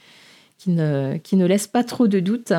[0.61, 2.53] qui ne, qui ne laisse pas trop de doutes.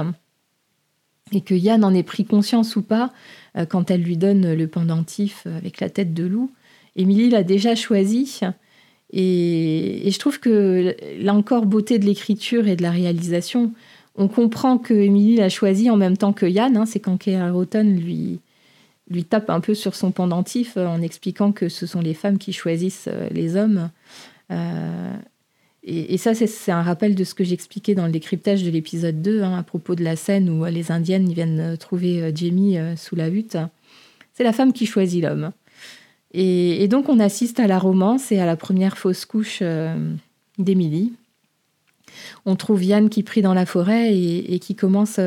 [1.31, 3.13] Et que Yann en ait pris conscience ou pas,
[3.57, 6.51] euh, quand elle lui donne le pendentif avec la tête de loup,
[6.97, 8.41] Émilie l'a déjà choisi.
[9.13, 13.73] Et, je trouve que là encore, beauté de l'écriture et de la réalisation,
[14.17, 16.77] on comprend que Émilie l'a choisi en même temps que Yann.
[16.77, 16.87] Hein.
[16.87, 18.41] c'est quand Kay Rotten lui,
[19.09, 22.53] lui tape un peu sur son pendentif en expliquant que ce sont les femmes qui
[22.53, 23.91] choisissent euh, les hommes.
[24.51, 25.15] Euh,
[25.85, 29.43] et, ça, c'est un rappel de ce que j'expliquais dans le décryptage de l'épisode 2,
[29.43, 32.95] hein, à propos de la scène où les Indiennes viennent euh, trouver euh, Jamie euh,
[32.95, 33.59] sous la hutte.
[34.33, 35.51] C'est la femme qui choisit l'homme.
[36.35, 39.63] Et, donc, on assiste à la romance et à la première fausse couche
[40.59, 41.13] d'Émilie.
[42.47, 45.21] On trouve Yann qui prie dans la forêt et, qui commence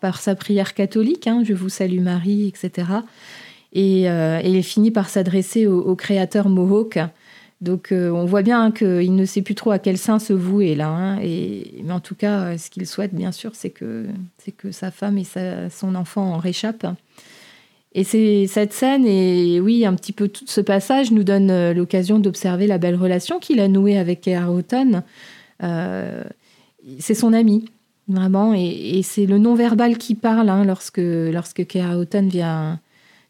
[0.00, 2.86] par, sa prière catholique, hein, Je vous salue Marie, etc.
[3.72, 7.00] Et, il finit par s'adresser au, créateur Mohawk
[7.62, 10.74] donc euh, on voit bien qu'il ne sait plus trop à quel sein se vouer
[10.74, 10.88] là.
[10.88, 11.18] Hein.
[11.22, 14.06] et, mais en tout cas, euh, ce qu'il souhaite bien sûr, c'est que,
[14.56, 15.24] que sa femme et
[15.70, 16.88] son enfant en réchappent.
[17.94, 21.72] Et c'est cette scène et oui, un petit peu tout ce passage nous donne euh,
[21.72, 24.44] l'occasion d'observer la belle relation qu'il a nouée avec Kea
[26.98, 27.66] c'est son ami,
[28.08, 31.64] vraiment, et, c'est le non-verbal qui parle hein, lorsque, lorsque
[32.28, 32.80] vient,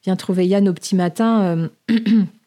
[0.02, 1.68] vient trouver Yann au petit matin.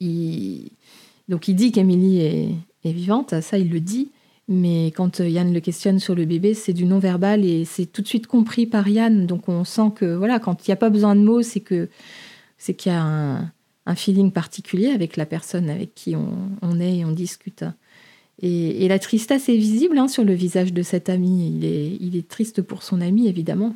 [0.00, 2.52] donc il dit qu'Émilie est,
[2.84, 4.10] vivante, ça il le dit,
[4.48, 8.00] mais quand euh, Yann le questionne sur le bébé, c'est du non-verbal et c'est tout
[8.00, 9.26] de suite compris par Yann.
[9.26, 11.88] Donc on sent que voilà, quand il n'y a pas besoin de mots, c'est que
[12.56, 17.04] c'est qu'il y a un, feeling particulier avec la personne avec qui on, est et
[17.04, 17.64] on discute.
[18.42, 21.96] Et, la tristesse est visible hein, sur le visage de cet ami.
[22.00, 23.74] Il est triste pour son ami, évidemment.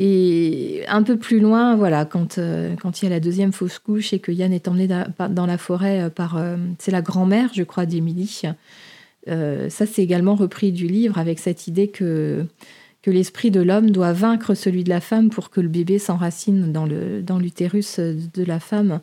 [0.00, 3.80] Et un peu plus loin, voilà, quand, euh, quand il y a la deuxième fausse
[3.80, 7.50] couche et que Yann est emmené dans la forêt euh, par, euh, c'est la grand-mère,
[7.52, 8.42] je crois, d'Émilie.
[9.26, 12.46] ça, c'est également repris du livre avec cette idée que,
[13.02, 16.72] que l'esprit de l'homme doit vaincre celui de la femme pour que le bébé s'enracine
[16.72, 19.00] dans l'utérus de la femme.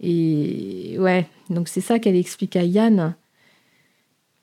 [0.00, 3.14] Et ouais, donc c'est ça qu'elle explique à Yann.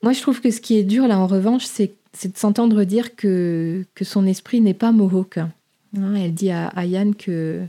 [0.02, 1.92] Moi, je trouve que ce qui est dur, là, en revanche, c'est
[2.24, 5.38] de s'entendre dire que, que son esprit n'est pas mohawk.
[5.96, 7.62] Hein, elle dit à, Yann que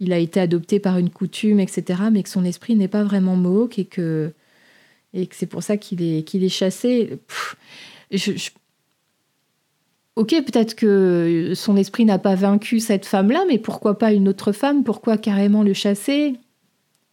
[0.00, 3.36] il a été adopté par une coutume, etc., mais que son esprit n'est pas vraiment
[3.36, 4.32] mohawk et que,
[5.30, 7.20] c'est pour ça qu'il est, qu'il est chassé.
[10.16, 14.52] Ok, peut-être que son esprit n'a pas vaincu cette femme-là, mais pourquoi pas une autre
[14.52, 14.84] femme?
[14.84, 16.34] Pourquoi carrément le chasser?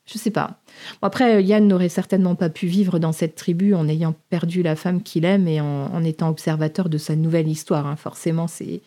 [0.05, 0.59] Je sais pas.
[1.01, 5.03] après, Yann n'aurait certainement pas pu vivre dans cette tribu en ayant perdu la femme
[5.03, 7.87] qu'il aime et en, étant observateur de sa nouvelle histoire.
[7.87, 7.95] Hein.
[7.95, 8.81] Forcément, c'est,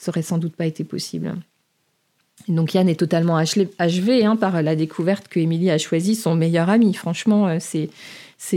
[0.00, 1.34] ça aurait sans doute pas été possible.
[2.48, 6.70] donc Yann est totalement achevé hein, par la découverte que Émilie a choisi son meilleur
[6.70, 6.94] ami.
[6.94, 7.90] Franchement, euh, c'est,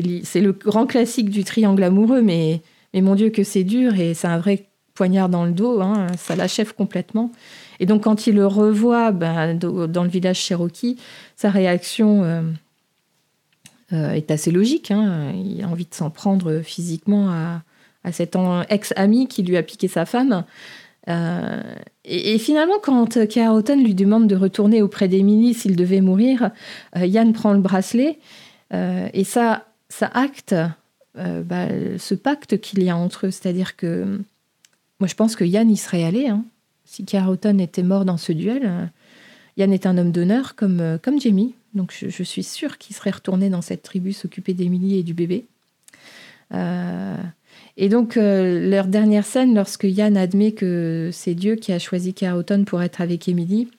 [0.01, 2.61] le grand classique du triangle amoureux, mais,
[2.95, 5.81] mon Dieu que c'est dur et c'est un vrai poignard dans le dos.
[5.81, 6.07] Hein.
[6.17, 7.31] ça l'achève complètement.
[7.81, 10.97] Et donc, quand il le revoit ben, dans le village Cherokee,
[11.35, 12.41] sa réaction euh,
[13.91, 14.91] euh, est assez logique.
[14.91, 15.33] Hein.
[15.35, 17.63] Il a envie de s'en prendre physiquement à,
[18.11, 18.37] cet
[18.69, 20.45] ex-ami qui lui a piqué sa femme.
[21.09, 21.61] Euh,
[22.05, 26.51] et, finalement, quand Houghton lui demande de retourner auprès d'Emily s'il devait mourir,
[26.95, 28.19] Yann prend le bracelet
[28.71, 30.55] et ça, ça acte
[31.15, 33.31] bah, ce pacte qu'il y a entre eux.
[33.31, 34.19] C'est-à-dire que
[34.99, 36.27] moi, je pense que Yann y serait allé.
[36.27, 36.45] Hein
[36.93, 38.85] si Carlton était mort dans ce duel, euh,
[39.57, 41.55] Yann est un homme d'honneur comme, euh, comme Jamie.
[41.73, 45.45] Donc je, suis sûre qu'il serait retourné dans cette tribu s'occuper d'Emily et du bébé.
[47.77, 52.13] Euh, et donc leur dernière scène, lorsque Yann admet que c'est Dieu qui a choisi
[52.13, 53.69] Carlton pour être avec Emily,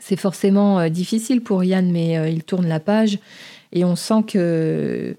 [0.00, 3.18] c'est forcément difficile pour Yann, mais il tourne la page
[3.72, 5.16] et on sent que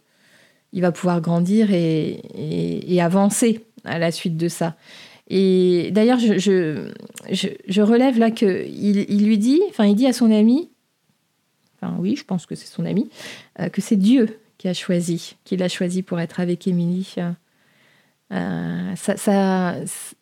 [0.73, 4.75] il va pouvoir grandir et, avancer à la suite de ça.
[5.29, 10.69] Et d'ailleurs, je, relève là qu'il il lui dit, enfin, il dit à son ami,
[11.81, 13.09] enfin, oui, je pense que c'est son ami,
[13.59, 17.15] euh, que c'est Dieu qui a choisi, qui l'a choisi pour être avec Émilie.
[18.31, 19.75] Euh, ça, ça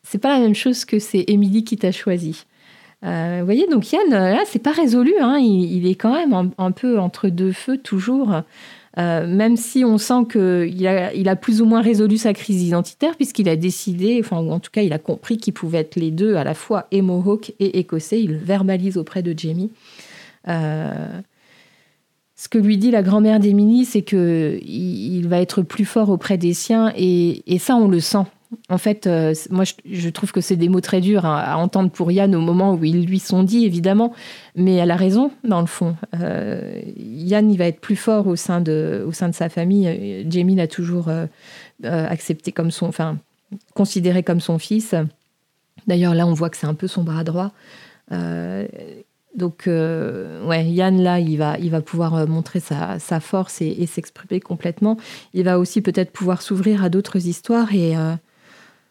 [0.03, 2.45] c'est pas la même chose que c'est Émilie qui t'a choisi.
[3.05, 5.13] Euh, vous voyez, donc Yann, là, c'est pas résolu.
[5.19, 8.41] Hein, il, est quand même un, peu entre deux feux toujours.
[8.97, 12.63] Euh, même si on sent qu'il a, il a plus ou moins résolu sa crise
[12.63, 16.09] identitaire, puisqu'il a décidé, enfin, en tout cas, il a compris qu'il pouvait être les
[16.09, 18.21] deux, à la fois et Mohawk et écossais.
[18.21, 19.71] Il verbalise auprès de Jamie.
[20.47, 21.21] Euh,
[22.39, 26.37] ce que lui dit la grand-mère d'Emily, c'est qu'il il va être plus fort auprès
[26.37, 28.25] des siens, et, ça, on le sent.
[28.69, 32.11] En fait, euh, moi, je, trouve que c'est des mots très durs à, entendre pour
[32.11, 34.13] Yann au moment où ils lui sont dit, évidemment,
[34.55, 35.95] mais elle a raison, dans le fond.
[36.13, 40.23] Euh, Yann, il va être plus fort au sein de, au sein de sa famille.
[40.29, 41.25] Jamie l'a toujours euh,
[41.83, 43.17] accepté comme son, enfin,
[43.73, 44.93] considéré comme son fils.
[45.87, 47.51] D'ailleurs, là, on voit que c'est un peu son bras droit.
[49.37, 54.97] Donc, ouais, Yann, là, il va, il va pouvoir montrer sa, force et, s'exprimer complètement.
[55.33, 57.93] Il va aussi peut-être pouvoir s'ouvrir à d'autres histoires et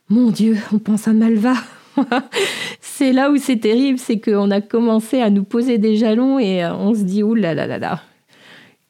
[0.08, 1.54] mon Dieu, on pense à Malva.
[2.80, 6.64] c'est là où c'est terrible, c'est qu'on a commencé à nous poser des jalons et
[6.64, 8.02] euh, on se dit, ouh là là là là,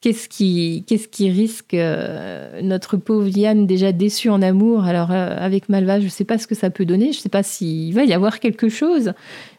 [0.00, 5.36] qu'est-ce qui, qu'est-ce qui risque euh, notre pauvre Yann déjà déçu en amour Alors euh,
[5.38, 7.42] avec Malva, je ne sais pas ce que ça peut donner, je ne sais pas
[7.42, 9.12] s'il va y avoir quelque chose,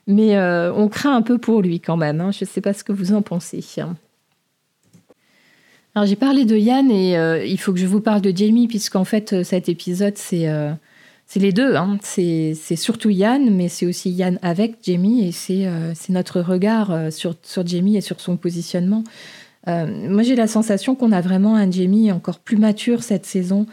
[0.08, 2.22] mais on craint un peu pour lui quand même.
[2.22, 2.32] Hein.
[2.32, 3.64] Je ne sais pas ce que vous en pensez.
[5.96, 9.04] Alors j'ai parlé de Yann et il faut que je vous parle de Jamie puisqu'en
[9.04, 10.48] fait cet épisode c'est
[11.40, 11.76] les deux.
[11.76, 12.00] Hein.
[12.02, 17.12] C'est surtout Yann, mais c'est aussi Yann avec Jamie, et c'est euh, notre regard euh,
[17.12, 19.04] sur, sur Jamie et sur son positionnement.
[19.68, 23.68] Euh, moi, j'ai la sensation qu'on a vraiment un Jamie encore plus mature cette saison.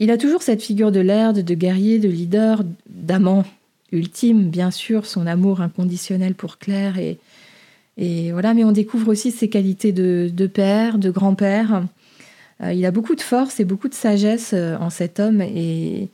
[0.00, 3.44] il a toujours cette figure de l'erde, de guerrier, de leader, d'amant
[3.92, 6.98] ultime, bien sûr, son amour inconditionnel pour Claire.
[6.98, 7.18] Et,
[7.96, 11.84] et voilà, mais on découvre aussi ses qualités de, père, de grand-père.
[12.62, 16.08] Euh, il a beaucoup de force et beaucoup de sagesse euh, en cet homme et,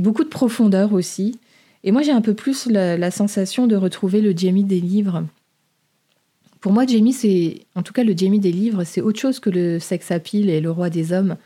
[0.00, 1.38] beaucoup de profondeur aussi.
[1.84, 5.24] Et moi, j'ai un peu plus la, sensation de retrouver le Jamie des livres.
[6.60, 9.50] Pour moi, Jamie, c'est, en tout cas, le Jamie des livres, c'est autre chose que
[9.50, 11.36] le sex appeal et le roi des hommes.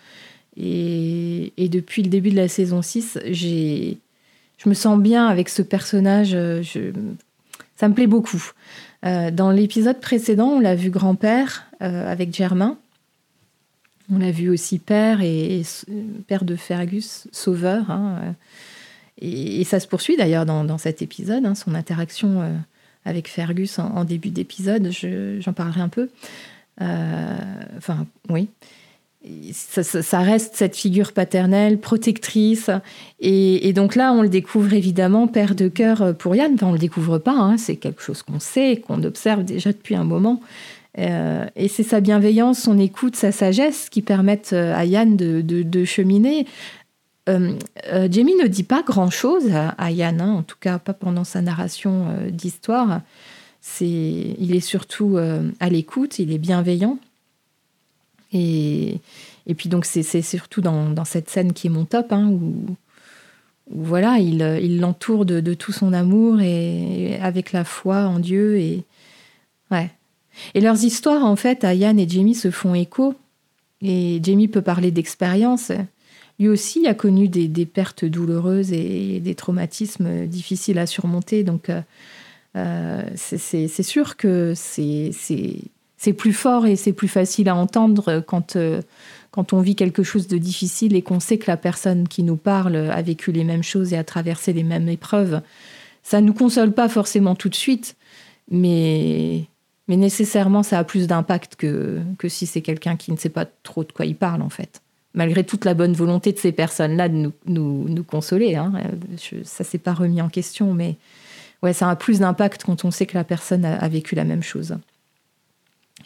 [0.56, 3.98] Et, depuis le début de la saison 6, j'ai,
[4.62, 6.30] je me sens bien avec ce personnage.
[6.30, 6.92] Je,
[7.76, 8.52] ça me plaît beaucoup.
[9.04, 12.78] Euh, dans l'épisode précédent, on l'a vu grand-père avec Germain.
[14.12, 15.62] On l'a vu aussi père et,
[16.26, 17.90] père de Fergus, sauveur.
[17.90, 18.32] Hein, euh,
[19.18, 22.54] et, ça se poursuit d'ailleurs dans, cet épisode, hein, son interaction euh,
[23.04, 24.90] avec Fergus en, début d'épisode.
[24.90, 26.10] J'en parlerai un peu.
[26.80, 27.36] Euh,
[27.78, 28.48] enfin, oui.
[29.52, 32.70] Ça, reste cette figure paternelle, protectrice.
[33.20, 36.52] Et, donc là, on le découvre évidemment père de cœur pour Yann.
[36.54, 37.56] Enfin, on le découvre pas, hein.
[37.56, 40.40] c'est quelque chose qu'on sait, qu'on observe déjà depuis un moment.
[40.98, 45.84] Euh, et c'est sa bienveillance, son écoute, sa sagesse qui permettent euh, à Yann de,
[45.84, 46.46] cheminer.
[47.28, 47.56] Euh,
[48.10, 50.32] Jamie ne dit pas grand-chose à, Yann, hein.
[50.32, 53.00] en tout cas pas pendant sa narration d'histoire.
[53.80, 55.18] Il est surtout
[55.60, 56.98] à l'écoute, il est bienveillant.
[58.32, 59.00] Et,
[59.46, 62.76] et puis donc c'est, surtout dans, cette scène qui est mon top, hein, où,
[63.70, 68.58] voilà, il, l'entoure de, de, tout son amour et, avec la foi en Dieu.
[68.58, 68.84] Et
[69.70, 69.90] ouais,
[70.54, 73.14] et leurs histoires, en fait, à Yann et Jamie se font écho.
[73.80, 75.72] Et Jamie peut parler d'expérience.
[76.38, 81.44] Lui aussi a connu des, pertes douloureuses et des traumatismes difficiles à surmonter.
[81.44, 81.80] Donc, euh,
[82.56, 85.10] euh, c'est sûr que c'est
[86.10, 88.82] plus fort et c'est plus facile à entendre quand, euh,
[89.30, 92.36] quand on vit quelque chose de difficile et qu'on sait que la personne qui nous
[92.36, 95.40] parle a vécu les mêmes choses et a traversé les mêmes épreuves.
[96.02, 97.94] Ça ne nous console pas forcément tout de suite,
[98.50, 99.46] mais
[99.88, 103.46] mais nécessairement, ça a plus d'impact que, que si c'est quelqu'un qui ne sait pas
[103.62, 104.80] trop de quoi il parle, en fait.
[105.14, 108.54] Malgré toute la bonne volonté de ces personnes-là de nous, nous, consoler.
[108.54, 108.72] Hein.
[109.18, 110.96] Je, ça s'est pas remis en question, mais
[111.62, 114.42] ouais, ça a plus d'impact quand on sait que la personne a, vécu la même
[114.42, 114.76] chose.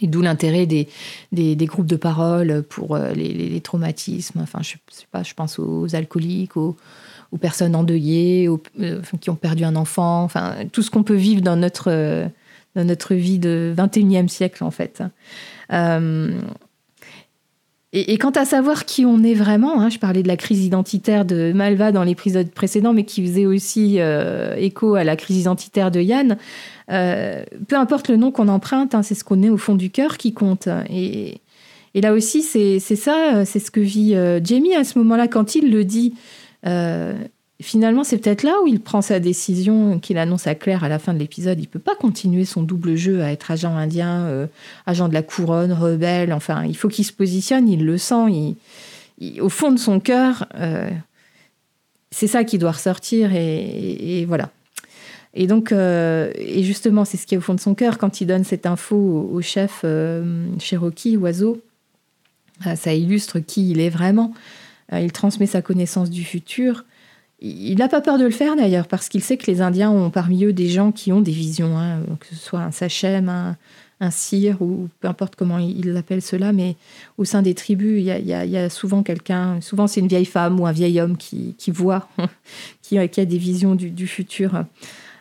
[0.01, 0.87] Et d'où l'intérêt des,
[1.67, 4.41] groupes de parole pour euh, les, traumatismes.
[4.41, 6.77] Enfin, je pense aux alcooliques, aux,
[7.41, 10.23] personnes endeuillées, aux, euh, qui ont perdu un enfant.
[10.23, 12.29] Enfin, tout ce qu'on peut vivre dans notre euh,
[13.11, 15.03] vie de 21e siècle, en fait.
[17.99, 21.25] Et, quant à savoir qui on est vraiment, hein, je parlais de la crise identitaire
[21.25, 25.91] de Malva dans l'épisode précédent, mais qui faisait aussi euh, écho à la crise identitaire
[25.91, 26.37] de Yann.
[26.91, 29.91] Euh, peu importe le nom qu'on emprunte, hein, c'est ce qu'on est au fond du
[29.91, 30.69] cœur qui compte.
[30.91, 31.41] Et,
[31.95, 35.73] et là aussi, c'est ça, c'est ce que vit Jamie à ce moment-là quand il
[35.73, 36.13] le dit
[37.63, 40.99] finalement, c'est peut-être là où il prend sa décision qu'il annonce à Claire à la
[40.99, 41.59] fin de l'épisode.
[41.59, 44.47] Il peut pas continuer son double jeu à être agent indien, euh,
[44.87, 46.33] agent de la couronne, rebelle.
[46.33, 47.69] Enfin, il faut qu'il se positionne.
[47.69, 48.57] Il le sent.
[49.41, 50.91] au fond de son cœur, euh,
[52.11, 53.35] c'est ça qui doit ressortir.
[53.35, 54.51] Et, voilà.
[55.33, 58.21] Et donc, euh, et justement, c'est ce qui est au fond de son cœur quand
[58.21, 59.83] il donne cette info au, chef
[60.59, 61.63] Cherokee, Oiseau.
[62.75, 64.35] ça illustre qui il est vraiment.
[64.93, 66.85] il transmet sa connaissance du futur.
[67.41, 70.11] Il n'a pas peur de le faire d'ailleurs, parce qu'il sait que les Indiens ont
[70.11, 73.57] parmi eux des gens qui ont des visions, hein, que ce soit un sachem, un,
[74.01, 76.77] un sire, ou peu importe comment ils l'appellent cela, mais
[77.17, 80.67] au sein des tribus, il y a, souvent quelqu'un, souvent c'est une vieille femme ou
[80.67, 82.09] un vieil homme qui, voit,
[82.83, 84.65] qui, a des visions du, futur.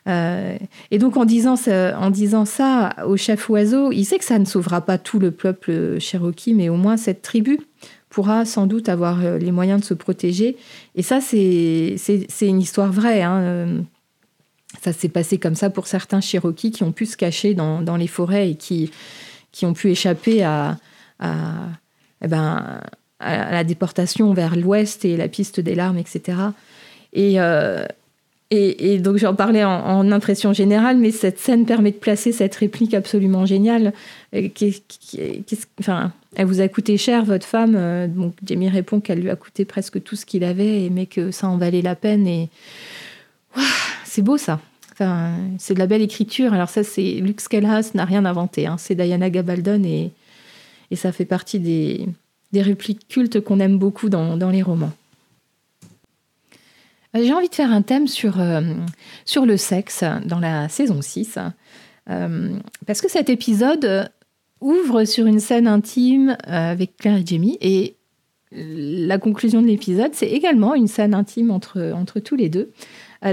[0.08, 0.58] Euh,
[0.92, 4.40] et donc en disant, ça, en disant ça au chef oiseau, il sait que ça
[4.40, 7.60] ne sauvera pas tout le peuple cherokee, mais au moins cette tribu
[8.16, 10.56] pourra sans doute avoir euh, les moyens de se protéger.
[10.96, 11.98] Et ça, c'est
[12.42, 13.22] une histoire vraie.
[13.22, 13.40] Hein.
[13.42, 13.82] Euh,
[14.82, 17.98] ça s'est passé comme ça pour certains Cherokees qui ont pu se cacher dans, dans
[17.98, 18.90] les forêts et qui,
[19.52, 20.78] qui ont pu échapper à,
[21.20, 21.56] à,
[22.22, 22.80] eh ben,
[23.20, 26.38] à la déportation vers l'ouest et la piste des larmes, etc.
[27.12, 27.38] Et,
[28.52, 32.94] et, donc j'en parlais en, impression générale, mais cette scène permet de placer cette réplique
[32.94, 33.92] absolument géniale.
[35.80, 37.76] Enfin, elle vous a coûté cher, votre femme.
[37.76, 41.32] Euh, donc Jamie répond qu'elle lui a coûté presque tout ce qu'il avait, mais que
[41.32, 42.28] ça en valait la peine.
[42.28, 42.50] Et
[44.04, 44.60] c'est beau ça.
[45.58, 46.54] C'est de la belle écriture.
[46.54, 48.68] Alors ça, c'est Luke Skellhaus n'a rien inventé.
[48.68, 48.78] Hein.
[48.78, 50.12] C'est Diana Gabaldon et,
[50.96, 52.08] ça fait partie des,
[52.54, 54.94] répliques cultes qu'on aime beaucoup dans les romans.
[57.16, 58.62] Euh, j'ai envie de faire un thème sur, euh,
[59.26, 61.40] sur le sexe dans la saison 6.
[62.10, 64.10] Euh, parce que cet épisode
[64.62, 67.58] ouvre sur une scène intime avec Claire et Jamie.
[67.62, 67.96] Et
[68.52, 72.72] la conclusion de l'épisode, c'est également une scène intime entre, entre tous les deux.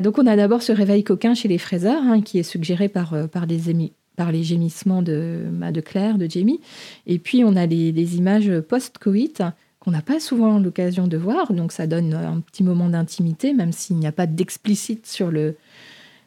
[0.02, 3.14] donc on a d'abord ce réveil coquin chez les Fraser, hein, qui est suggéré par,
[3.30, 6.60] par, les, par les gémissements de, bah, de Claire, de Jamie.
[7.06, 9.42] Et puis on a les, les images post-coït
[9.82, 11.52] qu'on n'a pas souvent l'occasion de voir.
[11.52, 15.56] Donc ça donne un petit moment d'intimité, même s'il n'y a pas d'explicite sur, le,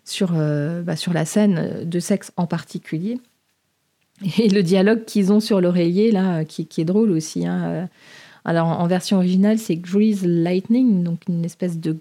[0.04, 3.18] sur, euh, bah, sur la scène de sexe en particulier.
[4.38, 7.48] Et le dialogue qu'ils ont sur l'oreiller, là, qui, qui, est drôle aussi.
[7.48, 7.88] Hein.
[8.44, 11.98] Alors en version originale, c'est Grease Lightning, donc une espèce de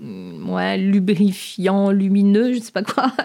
[0.00, 3.12] ouais, lubrifiant, lumineux, je sais pas quoi.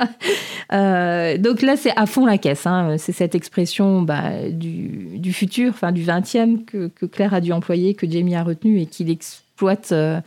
[0.72, 2.66] Euh, donc là, c'est à fond la caisse.
[2.66, 2.96] Hein.
[2.98, 8.10] C'est cette expression bah, du, futur, enfin du 20e, que, Claire a dû employer, que
[8.10, 10.20] Jamie a retenu et qu'il exploite euh,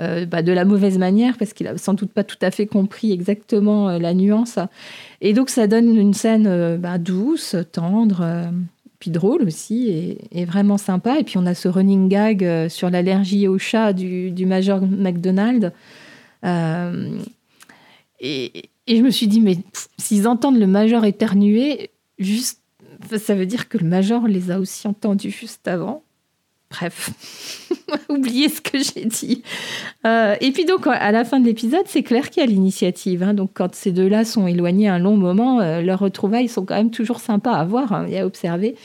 [0.00, 2.66] euh, bah, de la mauvaise manière parce qu'il a sans doute pas tout à fait
[2.66, 4.58] compris exactement la nuance.
[5.20, 8.24] Et donc, ça donne une scène bah, douce, tendre
[9.00, 11.18] puis drôle aussi et, vraiment sympa.
[11.18, 15.72] Et puis on a ce running gag sur l'allergie au chat du, du Major McDonald.
[16.44, 17.10] et,
[18.20, 19.58] et, je me suis dit, mais
[19.98, 22.60] s'ils entendent le Major éternuer, juste,
[23.18, 26.02] ça veut dire que le Major les a aussi entendus juste avant.
[26.70, 27.10] Bref,
[28.08, 29.42] oubliez ce que j'ai dit.
[30.06, 33.24] Euh, et puis donc, à la fin de l'épisode, c'est Claire qui a l'initiative.
[33.24, 33.34] Hein.
[33.34, 36.92] Donc, quand ces deux-là sont éloignés un long moment, euh, leurs retrouvailles sont quand même
[36.92, 38.76] toujours sympas à voir hein, et à observer.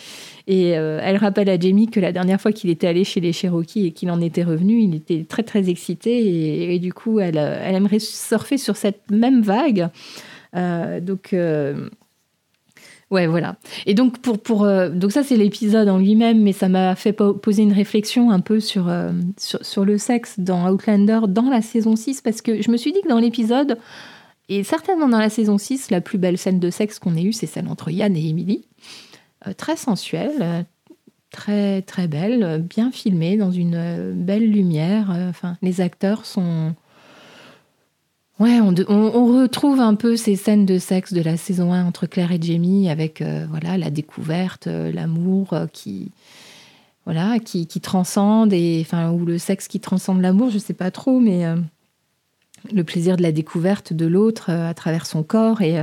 [0.47, 3.33] Et euh, elle rappelle à Jamie que la dernière fois qu'il était allé chez les
[3.33, 7.37] Cherokees et qu'il en était revenu, il était très très excité et, du coup, elle,
[7.37, 9.89] elle, aimerait surfer sur cette même vague.
[10.53, 11.33] donc
[13.15, 13.55] Ouais, voilà.
[13.85, 17.13] Et donc, pour, pour, euh, donc ça, c'est l'épisode en lui-même, mais ça m'a fait
[17.13, 21.95] poser une réflexion un peu sur, euh, sur, le sexe dans Outlander dans la saison
[21.95, 23.77] 6, parce que je me suis dit que dans l'épisode,
[24.49, 27.31] et certainement dans la saison 6, la plus belle scène de sexe qu'on ait eue,
[27.31, 28.65] c'est celle entre Yann et Emily.
[29.47, 30.65] Euh, très sensuelle,
[31.31, 35.15] très, très belle, bien filmée, dans une belle lumière.
[35.29, 36.75] Enfin, les acteurs sont
[38.37, 42.33] Ouais, on, retrouve un peu ces scènes de sexe de la saison 1 entre Claire
[42.33, 46.11] et Jamie avec euh, voilà la découverte, euh, l'amour euh, qui
[47.05, 51.21] voilà qui, transcende et enfin ou le sexe qui transcende l'amour, je sais pas trop,
[51.21, 51.45] mais
[52.73, 55.77] le plaisir de la découverte de l'autre à travers son corps et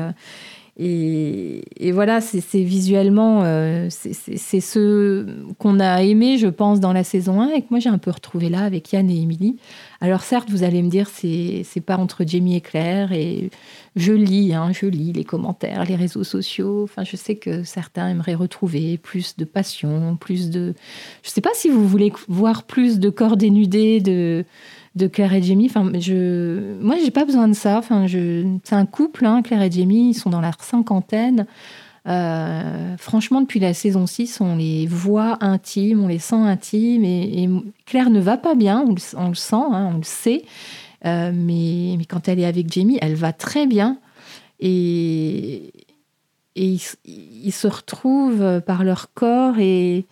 [0.78, 5.26] et, voilà, c'est visuellement, euh, c'est ce
[5.58, 8.10] qu'on a aimé, je pense, dans la saison 1 et que moi j'ai un peu
[8.10, 9.58] retrouvé là avec Yann et Émilie.
[10.00, 13.50] Alors certes, vous allez me dire, c'est pas entre Jamie et Claire et
[13.96, 16.84] je lis, hein, je lis les commentaires, les réseaux sociaux.
[16.84, 20.74] Enfin, je sais que certains aimeraient retrouver plus de passion, plus de.
[21.22, 24.46] Je sais pas si vous voulez voir plus de corps dénudés, de
[24.94, 25.66] de Claire et Jamie.
[25.66, 27.78] Enfin, je, moi, j'ai pas besoin de ça.
[27.78, 31.46] Enfin, c'est un couple, hein, Claire et Jamie, ils sont dans la cinquantaine.
[32.08, 37.04] Euh, franchement, depuis la saison 6, on les voit intimes, on les sent intimes.
[37.04, 37.48] Et,
[37.86, 38.92] Claire ne va pas bien, on
[39.28, 40.44] le, sent, hein, on le sait.
[41.04, 43.98] Euh, mais, mais, quand elle est avec Jamie, elle va très bien.
[44.60, 45.72] Et,
[46.54, 50.06] et ils, se retrouvent par leur corps et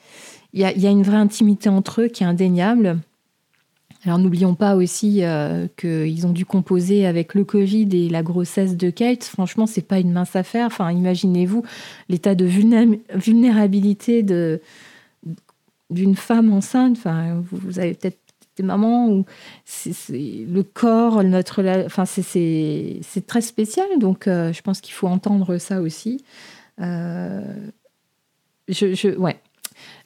[0.52, 2.98] il y a, une vraie intimité entre eux qui est indéniable.
[4.04, 8.76] Alors n'oublions pas aussi euh, qu'ils ont dû composer avec le Covid et la grossesse
[8.76, 9.24] de Kate.
[9.24, 10.70] Franchement, c'est pas une mince affaire.
[10.80, 11.64] Imaginez-vous
[12.08, 14.22] l'état de vulnérabilité
[15.90, 16.96] d'une femme enceinte.
[16.96, 18.18] Enfin, vous, avez peut-être
[18.56, 19.26] des mamans où
[19.98, 23.86] le corps, notre, enfin c'est, très spécial.
[23.98, 26.24] Donc, euh, je pense qu'il faut entendre ça aussi.
[26.80, 27.42] Euh,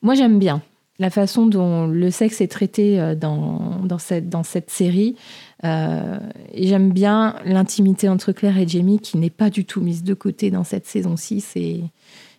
[0.02, 0.62] moi j'aime bien
[0.98, 5.16] la façon dont le sexe est traité euh, dans, dans, cette, série.
[5.64, 6.18] Euh,
[6.54, 10.50] j'aime bien l'intimité entre Claire et Jamie qui n'est pas du tout mise de côté
[10.50, 11.82] dans cette saison 6 et,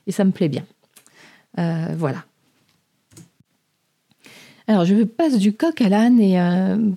[0.08, 0.64] et ça me plaît bien.
[1.60, 2.24] Euh, voilà.
[4.68, 6.39] Alors, je passe du coq à l'âne et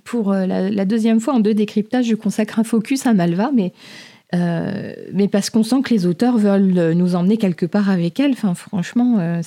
[0.04, 3.74] pour la, la, deuxième fois en deux décryptages, je consacre un focus à Malva, mais
[4.34, 8.32] euh, mais parce qu'on sent que les auteurs veulent nous emmener quelque part avec elles.
[8.32, 9.40] Enfin, franchement, euh,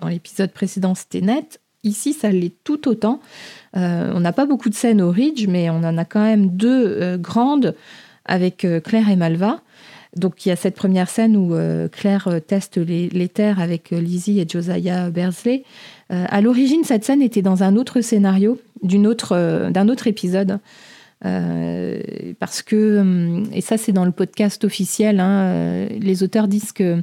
[0.00, 1.60] dans l'épisode précédent, c'était net.
[1.84, 3.20] Ici, ça l'est tout autant.
[3.76, 6.48] Euh, on n'a pas beaucoup de scènes au Ridge, mais on en a quand même
[6.48, 7.74] deux grandes
[8.24, 9.62] avec Claire et Malva.
[10.16, 11.54] Donc, il y a cette première scène où
[11.92, 15.62] Claire teste les, terres avec Lizzie et Josiah Bersley.
[16.10, 20.58] à l'origine, cette scène était dans un autre scénario, d'un autre épisode.
[21.24, 22.00] Euh,
[22.38, 26.72] parce que, hum, et ça c'est dans le podcast officiel, hein, euh, les auteurs disent
[26.72, 27.02] qu'ils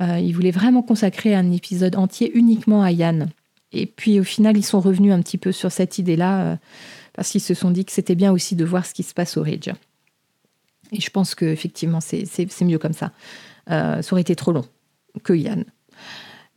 [0.00, 3.30] euh, voulaient vraiment consacrer un épisode entier uniquement à Yann.
[3.72, 6.58] Et puis au final, ils sont revenus un petit peu sur cette idée-là,
[7.14, 9.36] parce qu'ils se sont dit que c'était bien aussi de voir ce qui se passe
[9.36, 9.70] au Ridge.
[10.92, 13.10] Et je pense qu'effectivement, c'est mieux comme ça.
[13.66, 14.64] ça aurait été trop long
[15.24, 15.64] que Yann.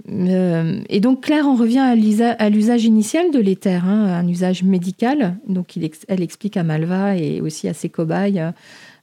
[0.09, 5.37] Euh, et donc Claire en revient à l'usage initial de l'éther, hein, un usage médical.
[5.47, 5.77] Donc
[6.07, 8.43] elle explique à Malva et aussi à ses cobayes,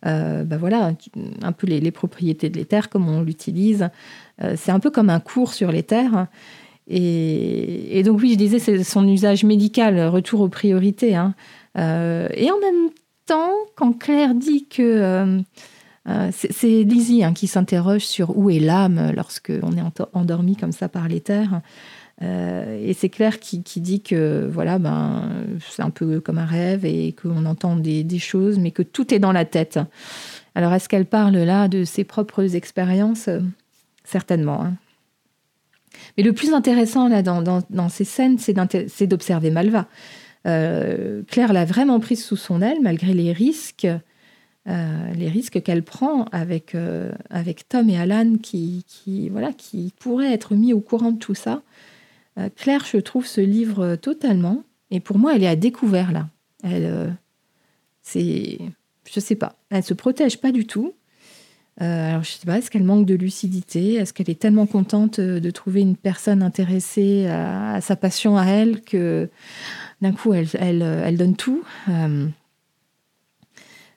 [0.03, 0.93] bah voilà,
[1.43, 3.89] un peu les, propriétés de l'éther, comment on l'utilise.
[4.43, 6.27] Euh, c'est un peu comme un cours sur l'éther.
[6.87, 11.15] Et, donc oui, je disais, c'est son usage médical, retour aux priorités.
[11.15, 11.35] Hein.
[11.77, 12.91] et en même
[13.27, 15.43] temps, quand Claire dit que
[16.07, 20.89] euh, c'est Lizzie hein, qui s'interroge sur où est l'âme lorsqu'on est endormi comme ça
[20.89, 21.63] par l'éther.
[22.23, 25.31] Euh, et c'est Claire qui, dit que voilà, ben,
[25.71, 29.19] c'est un peu comme un rêve et qu'on entend des, choses, mais que tout est
[29.19, 29.81] dans la tête.
[30.55, 33.29] Alors, est-ce qu'elle parle là de ses propres expériences?
[34.05, 34.63] Certainement.
[34.63, 34.75] Hein.
[36.17, 39.87] Mais le plus intéressant là dans, ces scènes, c'est d'observer Malva.
[40.47, 43.89] Euh, Claire l'a vraiment prise sous son aile, malgré les risques
[44.67, 46.75] les risques qu'elle prend avec,
[47.29, 51.35] avec Tom et Alan qui, qui, voilà, qui pourraient être mis au courant de tout
[51.35, 51.63] ça.
[52.57, 54.63] Claire, je trouve ce livre totalement.
[54.91, 56.29] Et pour moi, elle est à découvert là.
[56.63, 57.15] Elle,
[58.03, 58.59] c'est,
[59.13, 60.95] je sais pas, elle se protège pas du tout.
[61.83, 63.95] Euh, alors, je sais pas, est-ce qu'elle manque de lucidité?
[63.95, 68.47] Est-ce qu'elle est tellement contente euh, de trouver une personne intéressée à, sa passion à
[68.47, 69.29] elle que
[70.01, 71.65] d'un coup, elle, elle, euh, elle, donne tout?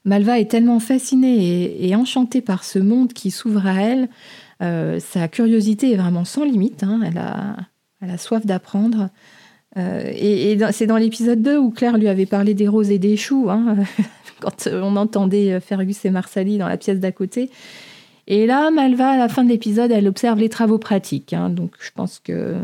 [0.08, 4.10] Malva est tellement fascinée et, enchantée par ce monde qui s'ouvre à elle.
[4.99, 6.82] sa curiosité est vraiment sans limite.
[6.84, 7.01] Hein.
[7.05, 9.10] Elle, a, soif d'apprendre.
[9.76, 13.18] et, et c'est dans l'épisode 2 où Claire lui avait parlé des roses et des
[13.18, 13.49] choux.
[13.49, 13.76] Hein.
[14.39, 17.49] quand euh, on entendait euh, Fergus et Marsali dans la pièce d'à côté.
[18.28, 21.34] Et là, Malva, à la fin de l'épisode, elle observe les travaux pratiques.
[21.34, 21.49] Hein.
[21.49, 22.55] donc, je pense que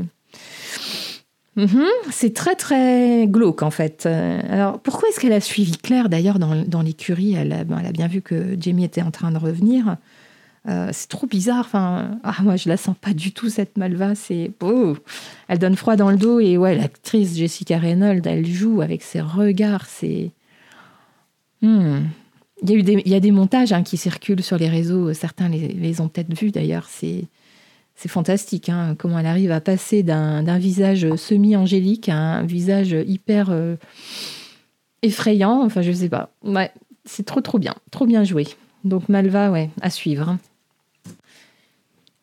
[1.56, 4.06] mhm, c'est très, très glauque, en fait.
[4.06, 8.22] Euh, alors, pourquoi est-ce qu'elle a suivi Claire D'ailleurs, dans, l'écurie, elle, a bien vu
[8.22, 9.98] que Jamie était en train de revenir.
[10.66, 11.66] c'est trop bizarre.
[11.66, 14.16] Enfin, ah, moi, je la sens pas du tout, cette Malva.
[14.16, 14.52] C'est.
[14.62, 14.96] Oh,
[15.48, 16.40] elle donne froid dans le dos.
[16.40, 19.86] Et ouais, l'actrice Jessica Reynolds, elle joue avec ses regards.
[19.86, 20.32] C'est.
[21.62, 22.02] Hmm.
[22.64, 24.70] Il, y a eu des, il y a des montages hein, qui circulent sur les
[24.70, 27.26] réseaux, certains les, ont peut-être vus d'ailleurs, c'est,
[27.96, 33.50] c'est fantastique hein, comment elle arrive à passer d'un, visage semi-angélique à un visage hyper
[33.50, 33.76] euh,
[35.02, 36.32] effrayant, enfin je sais pas.
[36.44, 36.72] Ouais,
[37.06, 38.48] c'est trop trop bien, trop bien joué.
[38.84, 40.38] Donc Malva, ouais, à suivre.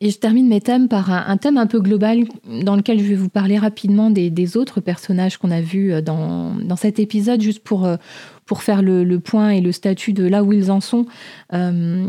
[0.02, 2.24] Et je termine mes thèmes par un, thème un peu global
[2.64, 6.00] dans lequel je vais vous parler rapidement des, des autres personnages qu'on a vus euh,
[6.00, 7.96] dans, dans, cet épisode, juste pour, euh,
[8.50, 11.06] pour faire le, point et le statut de là où ils en sont.
[11.52, 12.04] Euh,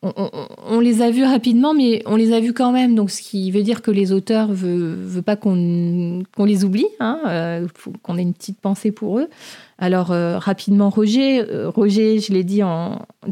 [0.00, 2.94] on, les a vus rapidement, mais on les a vus quand même.
[2.94, 7.20] Donc, ce qui veut dire que les auteurs ne veulent, pas qu'on les oublie, hein,
[7.26, 7.66] euh,
[8.02, 9.28] qu'on ait une petite pensée pour eux.
[9.76, 11.44] Alors, euh, rapidement, Roger.
[11.66, 12.62] Roger, je l'ai dit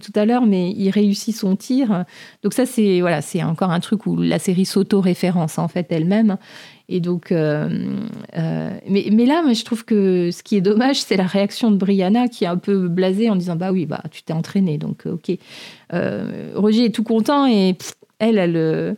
[0.02, 2.04] tout à l'heure, mais il réussit son tir.
[2.42, 6.36] Donc, ça, c'est voilà, encore un truc où la série s'auto-référence en fait elle-même.
[6.92, 7.68] Et donc, euh,
[8.36, 12.26] euh, mais, là, je trouve que ce qui est dommage, c'est la réaction de Brianna
[12.26, 15.12] qui est un peu blasée en disant bah oui, bah tu t'es entraîné, donc euh,
[15.12, 15.38] ok.
[16.56, 17.78] Roger est tout content et
[18.18, 18.96] elle, elle,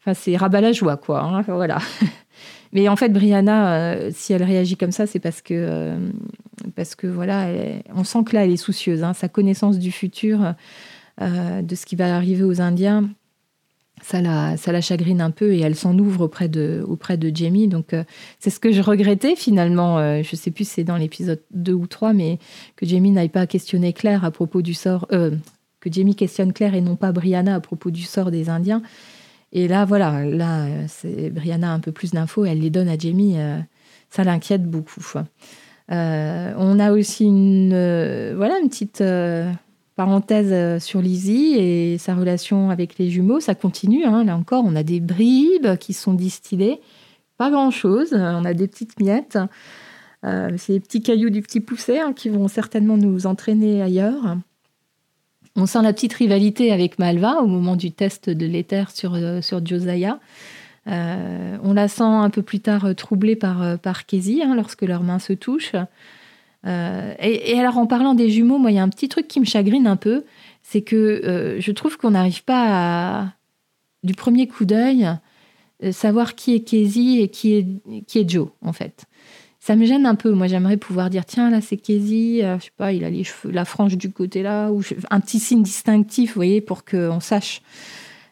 [0.00, 1.22] enfin c'est rabat la joie quoi.
[1.22, 1.78] Hein, voilà.
[2.74, 5.94] Mais en fait, Brianna, si elle réagit comme ça, c'est parce que
[6.76, 7.48] parce que voilà,
[7.94, 9.04] on sent que là, elle est soucieuse.
[9.04, 10.54] Hein, sa connaissance du futur,
[11.18, 13.08] de ce qui va arriver aux Indiens
[14.02, 17.68] ça la, chagrine un peu et elle s'en ouvre auprès de, auprès de Jamie.
[17.68, 18.04] Donc, euh,
[18.38, 19.98] c'est ce que je regrettais finalement.
[19.98, 22.38] Euh, je sais plus si c'est dans l'épisode 2 ou 3, mais
[22.76, 25.06] que Jamie n'aille pas questionner Claire à propos du sort.
[25.12, 25.30] Euh,
[25.80, 28.82] que Jamie questionne Claire et non pas Brianna à propos du sort des Indiens.
[29.52, 30.66] Et là, voilà, là,
[31.30, 33.36] Brianna a un peu plus d'infos, elle les donne à Jamie.
[34.08, 35.02] ça l'inquiète beaucoup.
[35.88, 39.02] on a aussi une, voilà, une petite
[40.04, 44.04] Parenthèse euh, sur Lizzie et sa relation avec les jumeaux, ça continue.
[44.04, 44.24] Hein.
[44.24, 46.80] Là encore, on a des bribes qui sont distillées.
[47.38, 48.12] Pas grand-chose.
[48.12, 49.38] On a des petites miettes.
[50.24, 54.38] Euh, c'est les petits cailloux du petit poussé hein, qui vont certainement nous entraîner ailleurs.
[55.54, 59.40] On sent la petite rivalité avec Malva au moment du test de l'éther sur, euh,
[59.40, 60.18] sur Josiah.
[60.86, 65.32] on la sent un peu plus tard troublée par, par hein, lorsque leurs mains se
[65.32, 65.76] touchent.
[66.66, 69.40] Euh, et, alors, en parlant des jumeaux, moi, il y a un petit truc qui
[69.40, 70.24] me chagrine un peu,
[70.62, 73.32] c'est que euh, je trouve qu'on n'arrive pas à,
[74.04, 75.08] du premier coup d'œil,
[75.82, 77.66] euh, savoir qui est Casey et qui est,
[78.06, 79.06] qui est Joe, en fait.
[79.58, 80.32] Ça me gêne un peu.
[80.32, 83.52] Moi, j'aimerais pouvoir dire tiens, là, c'est Casey, je sais pas, il a les cheveux,
[83.52, 87.62] la frange du côté là, ou un petit signe distinctif, vous voyez, pour qu'on sache.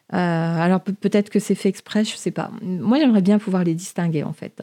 [0.09, 2.51] alors, peut-être que c'est fait exprès, je sais pas.
[2.61, 4.61] Moi, j'aimerais bien pouvoir les distinguer, en fait.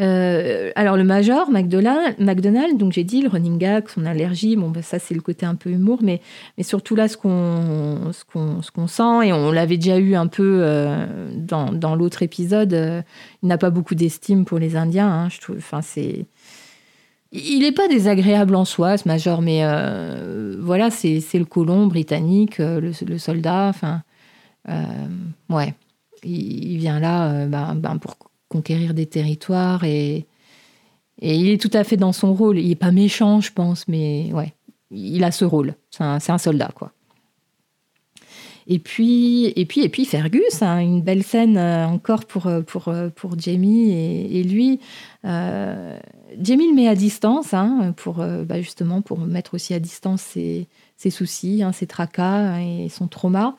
[0.00, 4.82] Euh, alors le major, McDonald, donc j'ai dit le running gag, son allergie, bon bah,
[4.82, 6.20] ça c'est le côté un peu humour, mais,
[6.56, 10.14] mais surtout là ce qu'on ce qu'on, ce qu'on sent, et on l'avait déjà eu
[10.14, 13.02] un peu euh, dans, dans, l'autre épisode, euh,
[13.42, 16.26] il n'a pas beaucoup d'estime pour les Indiens, hein, je trouve, enfin c'est...
[17.34, 19.62] Il n'est pas désagréable en soi, ce major, mais
[20.60, 24.02] voilà, c'est, le colon britannique, le, soldat, enfin...
[25.48, 25.74] ouais,
[26.24, 28.18] il, vient là ben, ben pour
[28.52, 30.26] conquérir des territoires et,
[31.20, 32.58] et il est tout à fait dans son rôle.
[32.58, 34.52] Il n'est pas méchant, je pense, mais ouais,
[34.90, 35.74] il a ce rôle.
[35.90, 36.92] C'est un, soldat, quoi.
[38.68, 42.60] Et puis, et puis, et puis Fergus, hein, une belle scène euh, encore pour, euh,
[42.62, 44.78] pour, euh, pour Jamie et, lui.
[45.24, 50.68] Jamie le met à distance, hein, pour, bah, justement pour mettre aussi à distance ses,
[51.10, 53.56] soucis, hein, ses tracas et son trauma.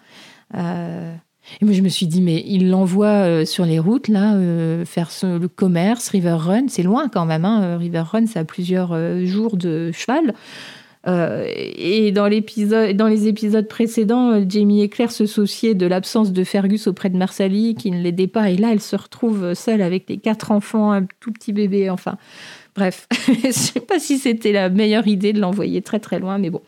[1.61, 4.85] Et moi, je me suis dit, mais il l'envoie euh, sur les routes, là, euh,
[4.85, 6.67] faire le commerce, River Run.
[6.67, 7.45] C'est loin quand même.
[7.45, 7.61] Hein.
[7.63, 10.33] Euh, River Run, c'est à plusieurs jours de cheval.
[11.05, 16.87] et dans, dans les épisodes précédents, Jamie et Claire se souciaient de l'absence de Fergus
[16.87, 18.49] auprès de Marsali, qui ne l'aidait pas.
[18.49, 21.89] Et là, elle se retrouve seule avec les quatre enfants, un tout petit bébé.
[21.89, 22.17] Enfin,
[22.75, 26.37] bref, je ne sais pas si c'était la meilleure idée de l'envoyer très très loin,
[26.37, 26.61] mais bon.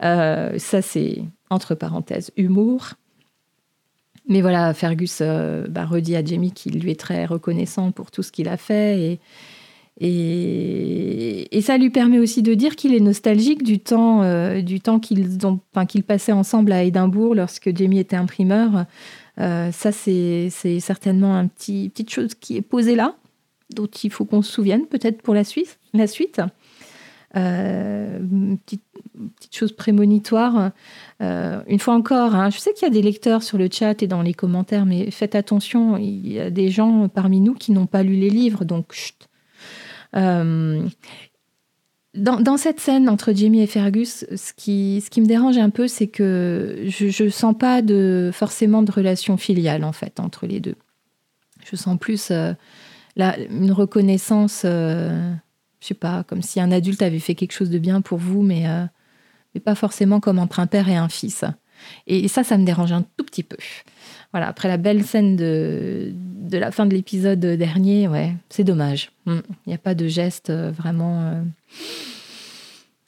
[0.00, 2.94] ça, c'est entre parenthèses humour.
[4.28, 8.22] Mais voilà, Fergus euh, bah, redit à Jamie qu'il lui est très reconnaissant pour tout
[8.22, 9.18] ce qu'il a fait.
[10.00, 14.98] Et, et, ça lui permet aussi de dire qu'il est nostalgique du temps, euh, temps
[14.98, 18.86] qu'ils passaient ensemble à Édimbourg lorsque Jamie était imprimeur.
[19.38, 20.50] Euh, ça, c'est
[20.80, 23.16] certainement une petit, petite chose qui est posée là,
[23.74, 25.42] dont il faut qu'on se souvienne peut-être pour la.
[25.94, 26.40] La suite.
[27.32, 28.82] Petite,
[29.38, 30.72] petite chose prémonitoire.
[31.20, 34.02] Euh, une fois encore, hein, je sais qu'il y a des lecteurs sur le chat
[34.02, 37.72] et dans les commentaires, mais faites attention, il y a des gens parmi nous qui
[37.72, 39.28] n'ont pas lu les livres, donc chut.
[40.14, 40.86] Euh,
[42.14, 45.88] dans, cette scène entre Jamie et Fergus, ce qui, ce qui me dérange un peu,
[45.88, 50.60] c'est que je ne sens pas de, forcément de relation filiale, en fait, entre les
[50.60, 50.74] deux.
[51.64, 52.52] Je sens plus euh,
[53.16, 54.66] une reconnaissance,
[55.82, 58.40] je sais pas, comme si un adulte avait fait quelque chose de bien pour vous,
[58.40, 58.64] mais
[59.54, 61.44] mais pas forcément comme entre un père et un fils.
[62.06, 63.56] Et ça, ça me dérange un tout petit peu.
[64.32, 69.12] Voilà, après la belle scène de, de la fin de l'épisode dernier, ouais, c'est dommage.
[69.26, 69.40] Hmm.
[69.66, 71.42] Il n'y a pas de geste euh, vraiment euh,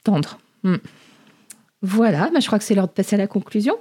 [0.02, 0.38] tendre.
[0.64, 0.76] Hmm.
[1.82, 3.76] Voilà, bah, je crois que c'est l'heure de passer à la conclusion.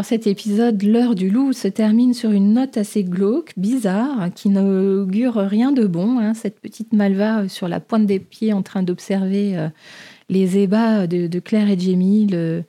[0.00, 4.48] Alors cet épisode, L'heure du loup, se termine sur une note assez glauque, bizarre, qui
[4.48, 6.18] n'augure rien de bon.
[6.18, 6.32] Hein.
[6.32, 9.68] cette petite Malva euh, sur la pointe des pieds en train d'observer euh,
[10.30, 12.64] les ébats de, Claire et Jamie, le,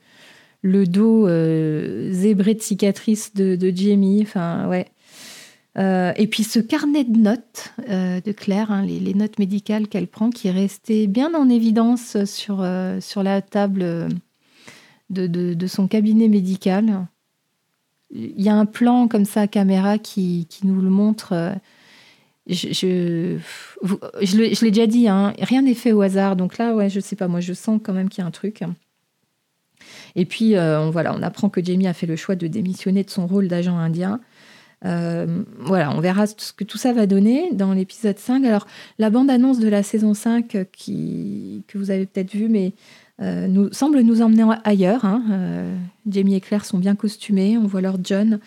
[0.87, 4.19] dos euh, zébré de cicatrices de, Jamie.
[4.23, 4.87] Enfin, ouais.
[5.77, 10.49] et puis ce carnet de notes de Claire, hein, les, notes médicales qu'elle prend, qui
[10.49, 12.67] est resté bien en évidence sur,
[12.99, 14.09] sur la table
[15.09, 17.07] de, son cabinet médical.
[18.13, 21.33] Il y a un plan comme ça, caméra, qui, nous le montre.
[21.33, 21.53] Euh,
[22.47, 23.37] je,
[24.37, 26.35] l'ai déjà dit, hein, rien n'est fait au hasard.
[26.35, 28.31] Donc là, ouais, je sais pas, moi, je sens quand même qu'il y a un
[28.31, 28.63] truc.
[30.15, 33.03] Et puis, euh, on, voilà, on apprend que Jamie a fait le choix de démissionner
[33.03, 34.19] de son rôle d'agent indien.
[34.83, 38.43] Euh, voilà, on verra ce que tout ça va donner dans l'épisode 5.
[38.45, 42.73] Alors, la bande-annonce de la saison 5 qui, que vous avez peut-être vue, mais
[43.21, 45.05] euh, nous, semble nous emmener ailleurs.
[45.05, 45.23] Hein.
[45.31, 45.75] Euh,
[46.09, 48.39] Jamie et Claire sont bien costumés, on voit leur John,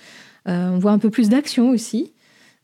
[0.48, 2.12] euh, on voit un peu plus d'action aussi.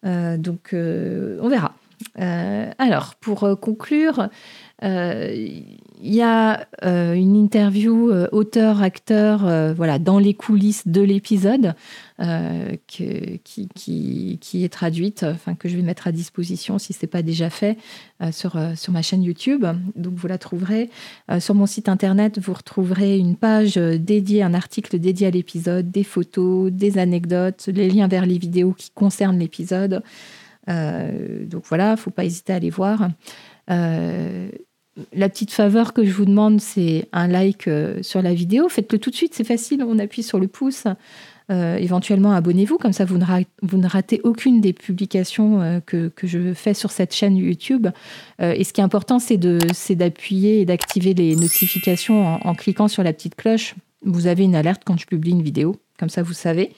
[0.02, 1.74] donc on verra.
[2.16, 4.28] alors, pour conclure,
[4.82, 11.74] il y a une interview auteur-acteur voilà, dans les coulisses de l'épisode
[12.20, 16.98] euh, qui, qui, qui, est traduite, enfin, que je vais mettre à disposition si ce
[17.00, 17.78] n'est pas déjà fait
[18.20, 19.64] euh, sur, euh, sur ma chaîne YouTube.
[19.96, 20.90] Donc vous la trouverez.
[21.38, 26.04] sur mon site internet, vous retrouverez une page dédiée, un article dédié à l'épisode, des
[26.04, 30.02] photos, des anecdotes, les liens vers les vidéos qui concernent l'épisode.
[30.66, 33.08] donc voilà, il ne faut pas hésiter à aller voir.
[35.12, 37.68] La petite faveur que je vous demande, c'est un like
[38.02, 38.68] sur la vidéo.
[38.68, 39.84] Faites-le tout de suite, c'est facile.
[39.86, 40.86] On appuie sur le pouce.
[41.50, 46.74] Euh, éventuellement, abonnez-vous, comme ça vous ne, ratez aucune des publications euh, que, je fais
[46.74, 47.88] sur cette chaîne YouTube.
[48.40, 53.02] Euh, et ce qui est important, c'est d'appuyer et d'activer les notifications en, cliquant sur
[53.02, 53.74] la petite cloche.
[54.04, 56.72] Vous avez une alerte quand je publie une vidéo, comme ça vous savez,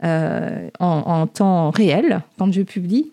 [0.00, 3.10] en, temps réel, quand je publie.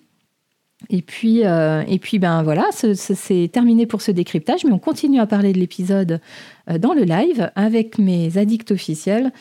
[0.89, 5.27] Et puis, et puis ben voilà, c'est terminé pour ce décryptage, mais on continue à
[5.27, 6.19] parler de l'épisode
[6.79, 9.31] dans le live avec mes addicts officiels.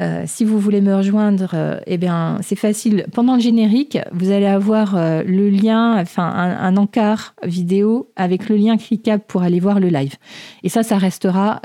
[0.00, 3.06] Euh, si vous voulez me rejoindre, euh, eh bien, c'est facile.
[3.12, 8.56] Pendant le générique, vous allez avoir euh, le lien, enfin, un, encart vidéo avec le
[8.56, 10.14] lien cliquable pour aller voir le live.
[10.62, 11.60] Et ça, ça restera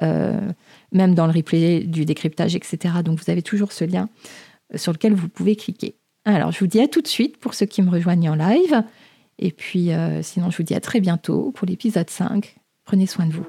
[0.92, 2.96] même dans le replay du décryptage, etc.
[3.04, 4.10] Donc, vous avez toujours ce lien
[4.76, 5.96] sur lequel vous pouvez cliquer.
[6.26, 8.84] Alors, je vous dis à tout de suite pour ceux qui me rejoignent en live.
[9.40, 12.58] Et puis, euh, sinon, je vous dis à très bientôt pour l'épisode 5.
[12.86, 13.48] Prenez soin de vous.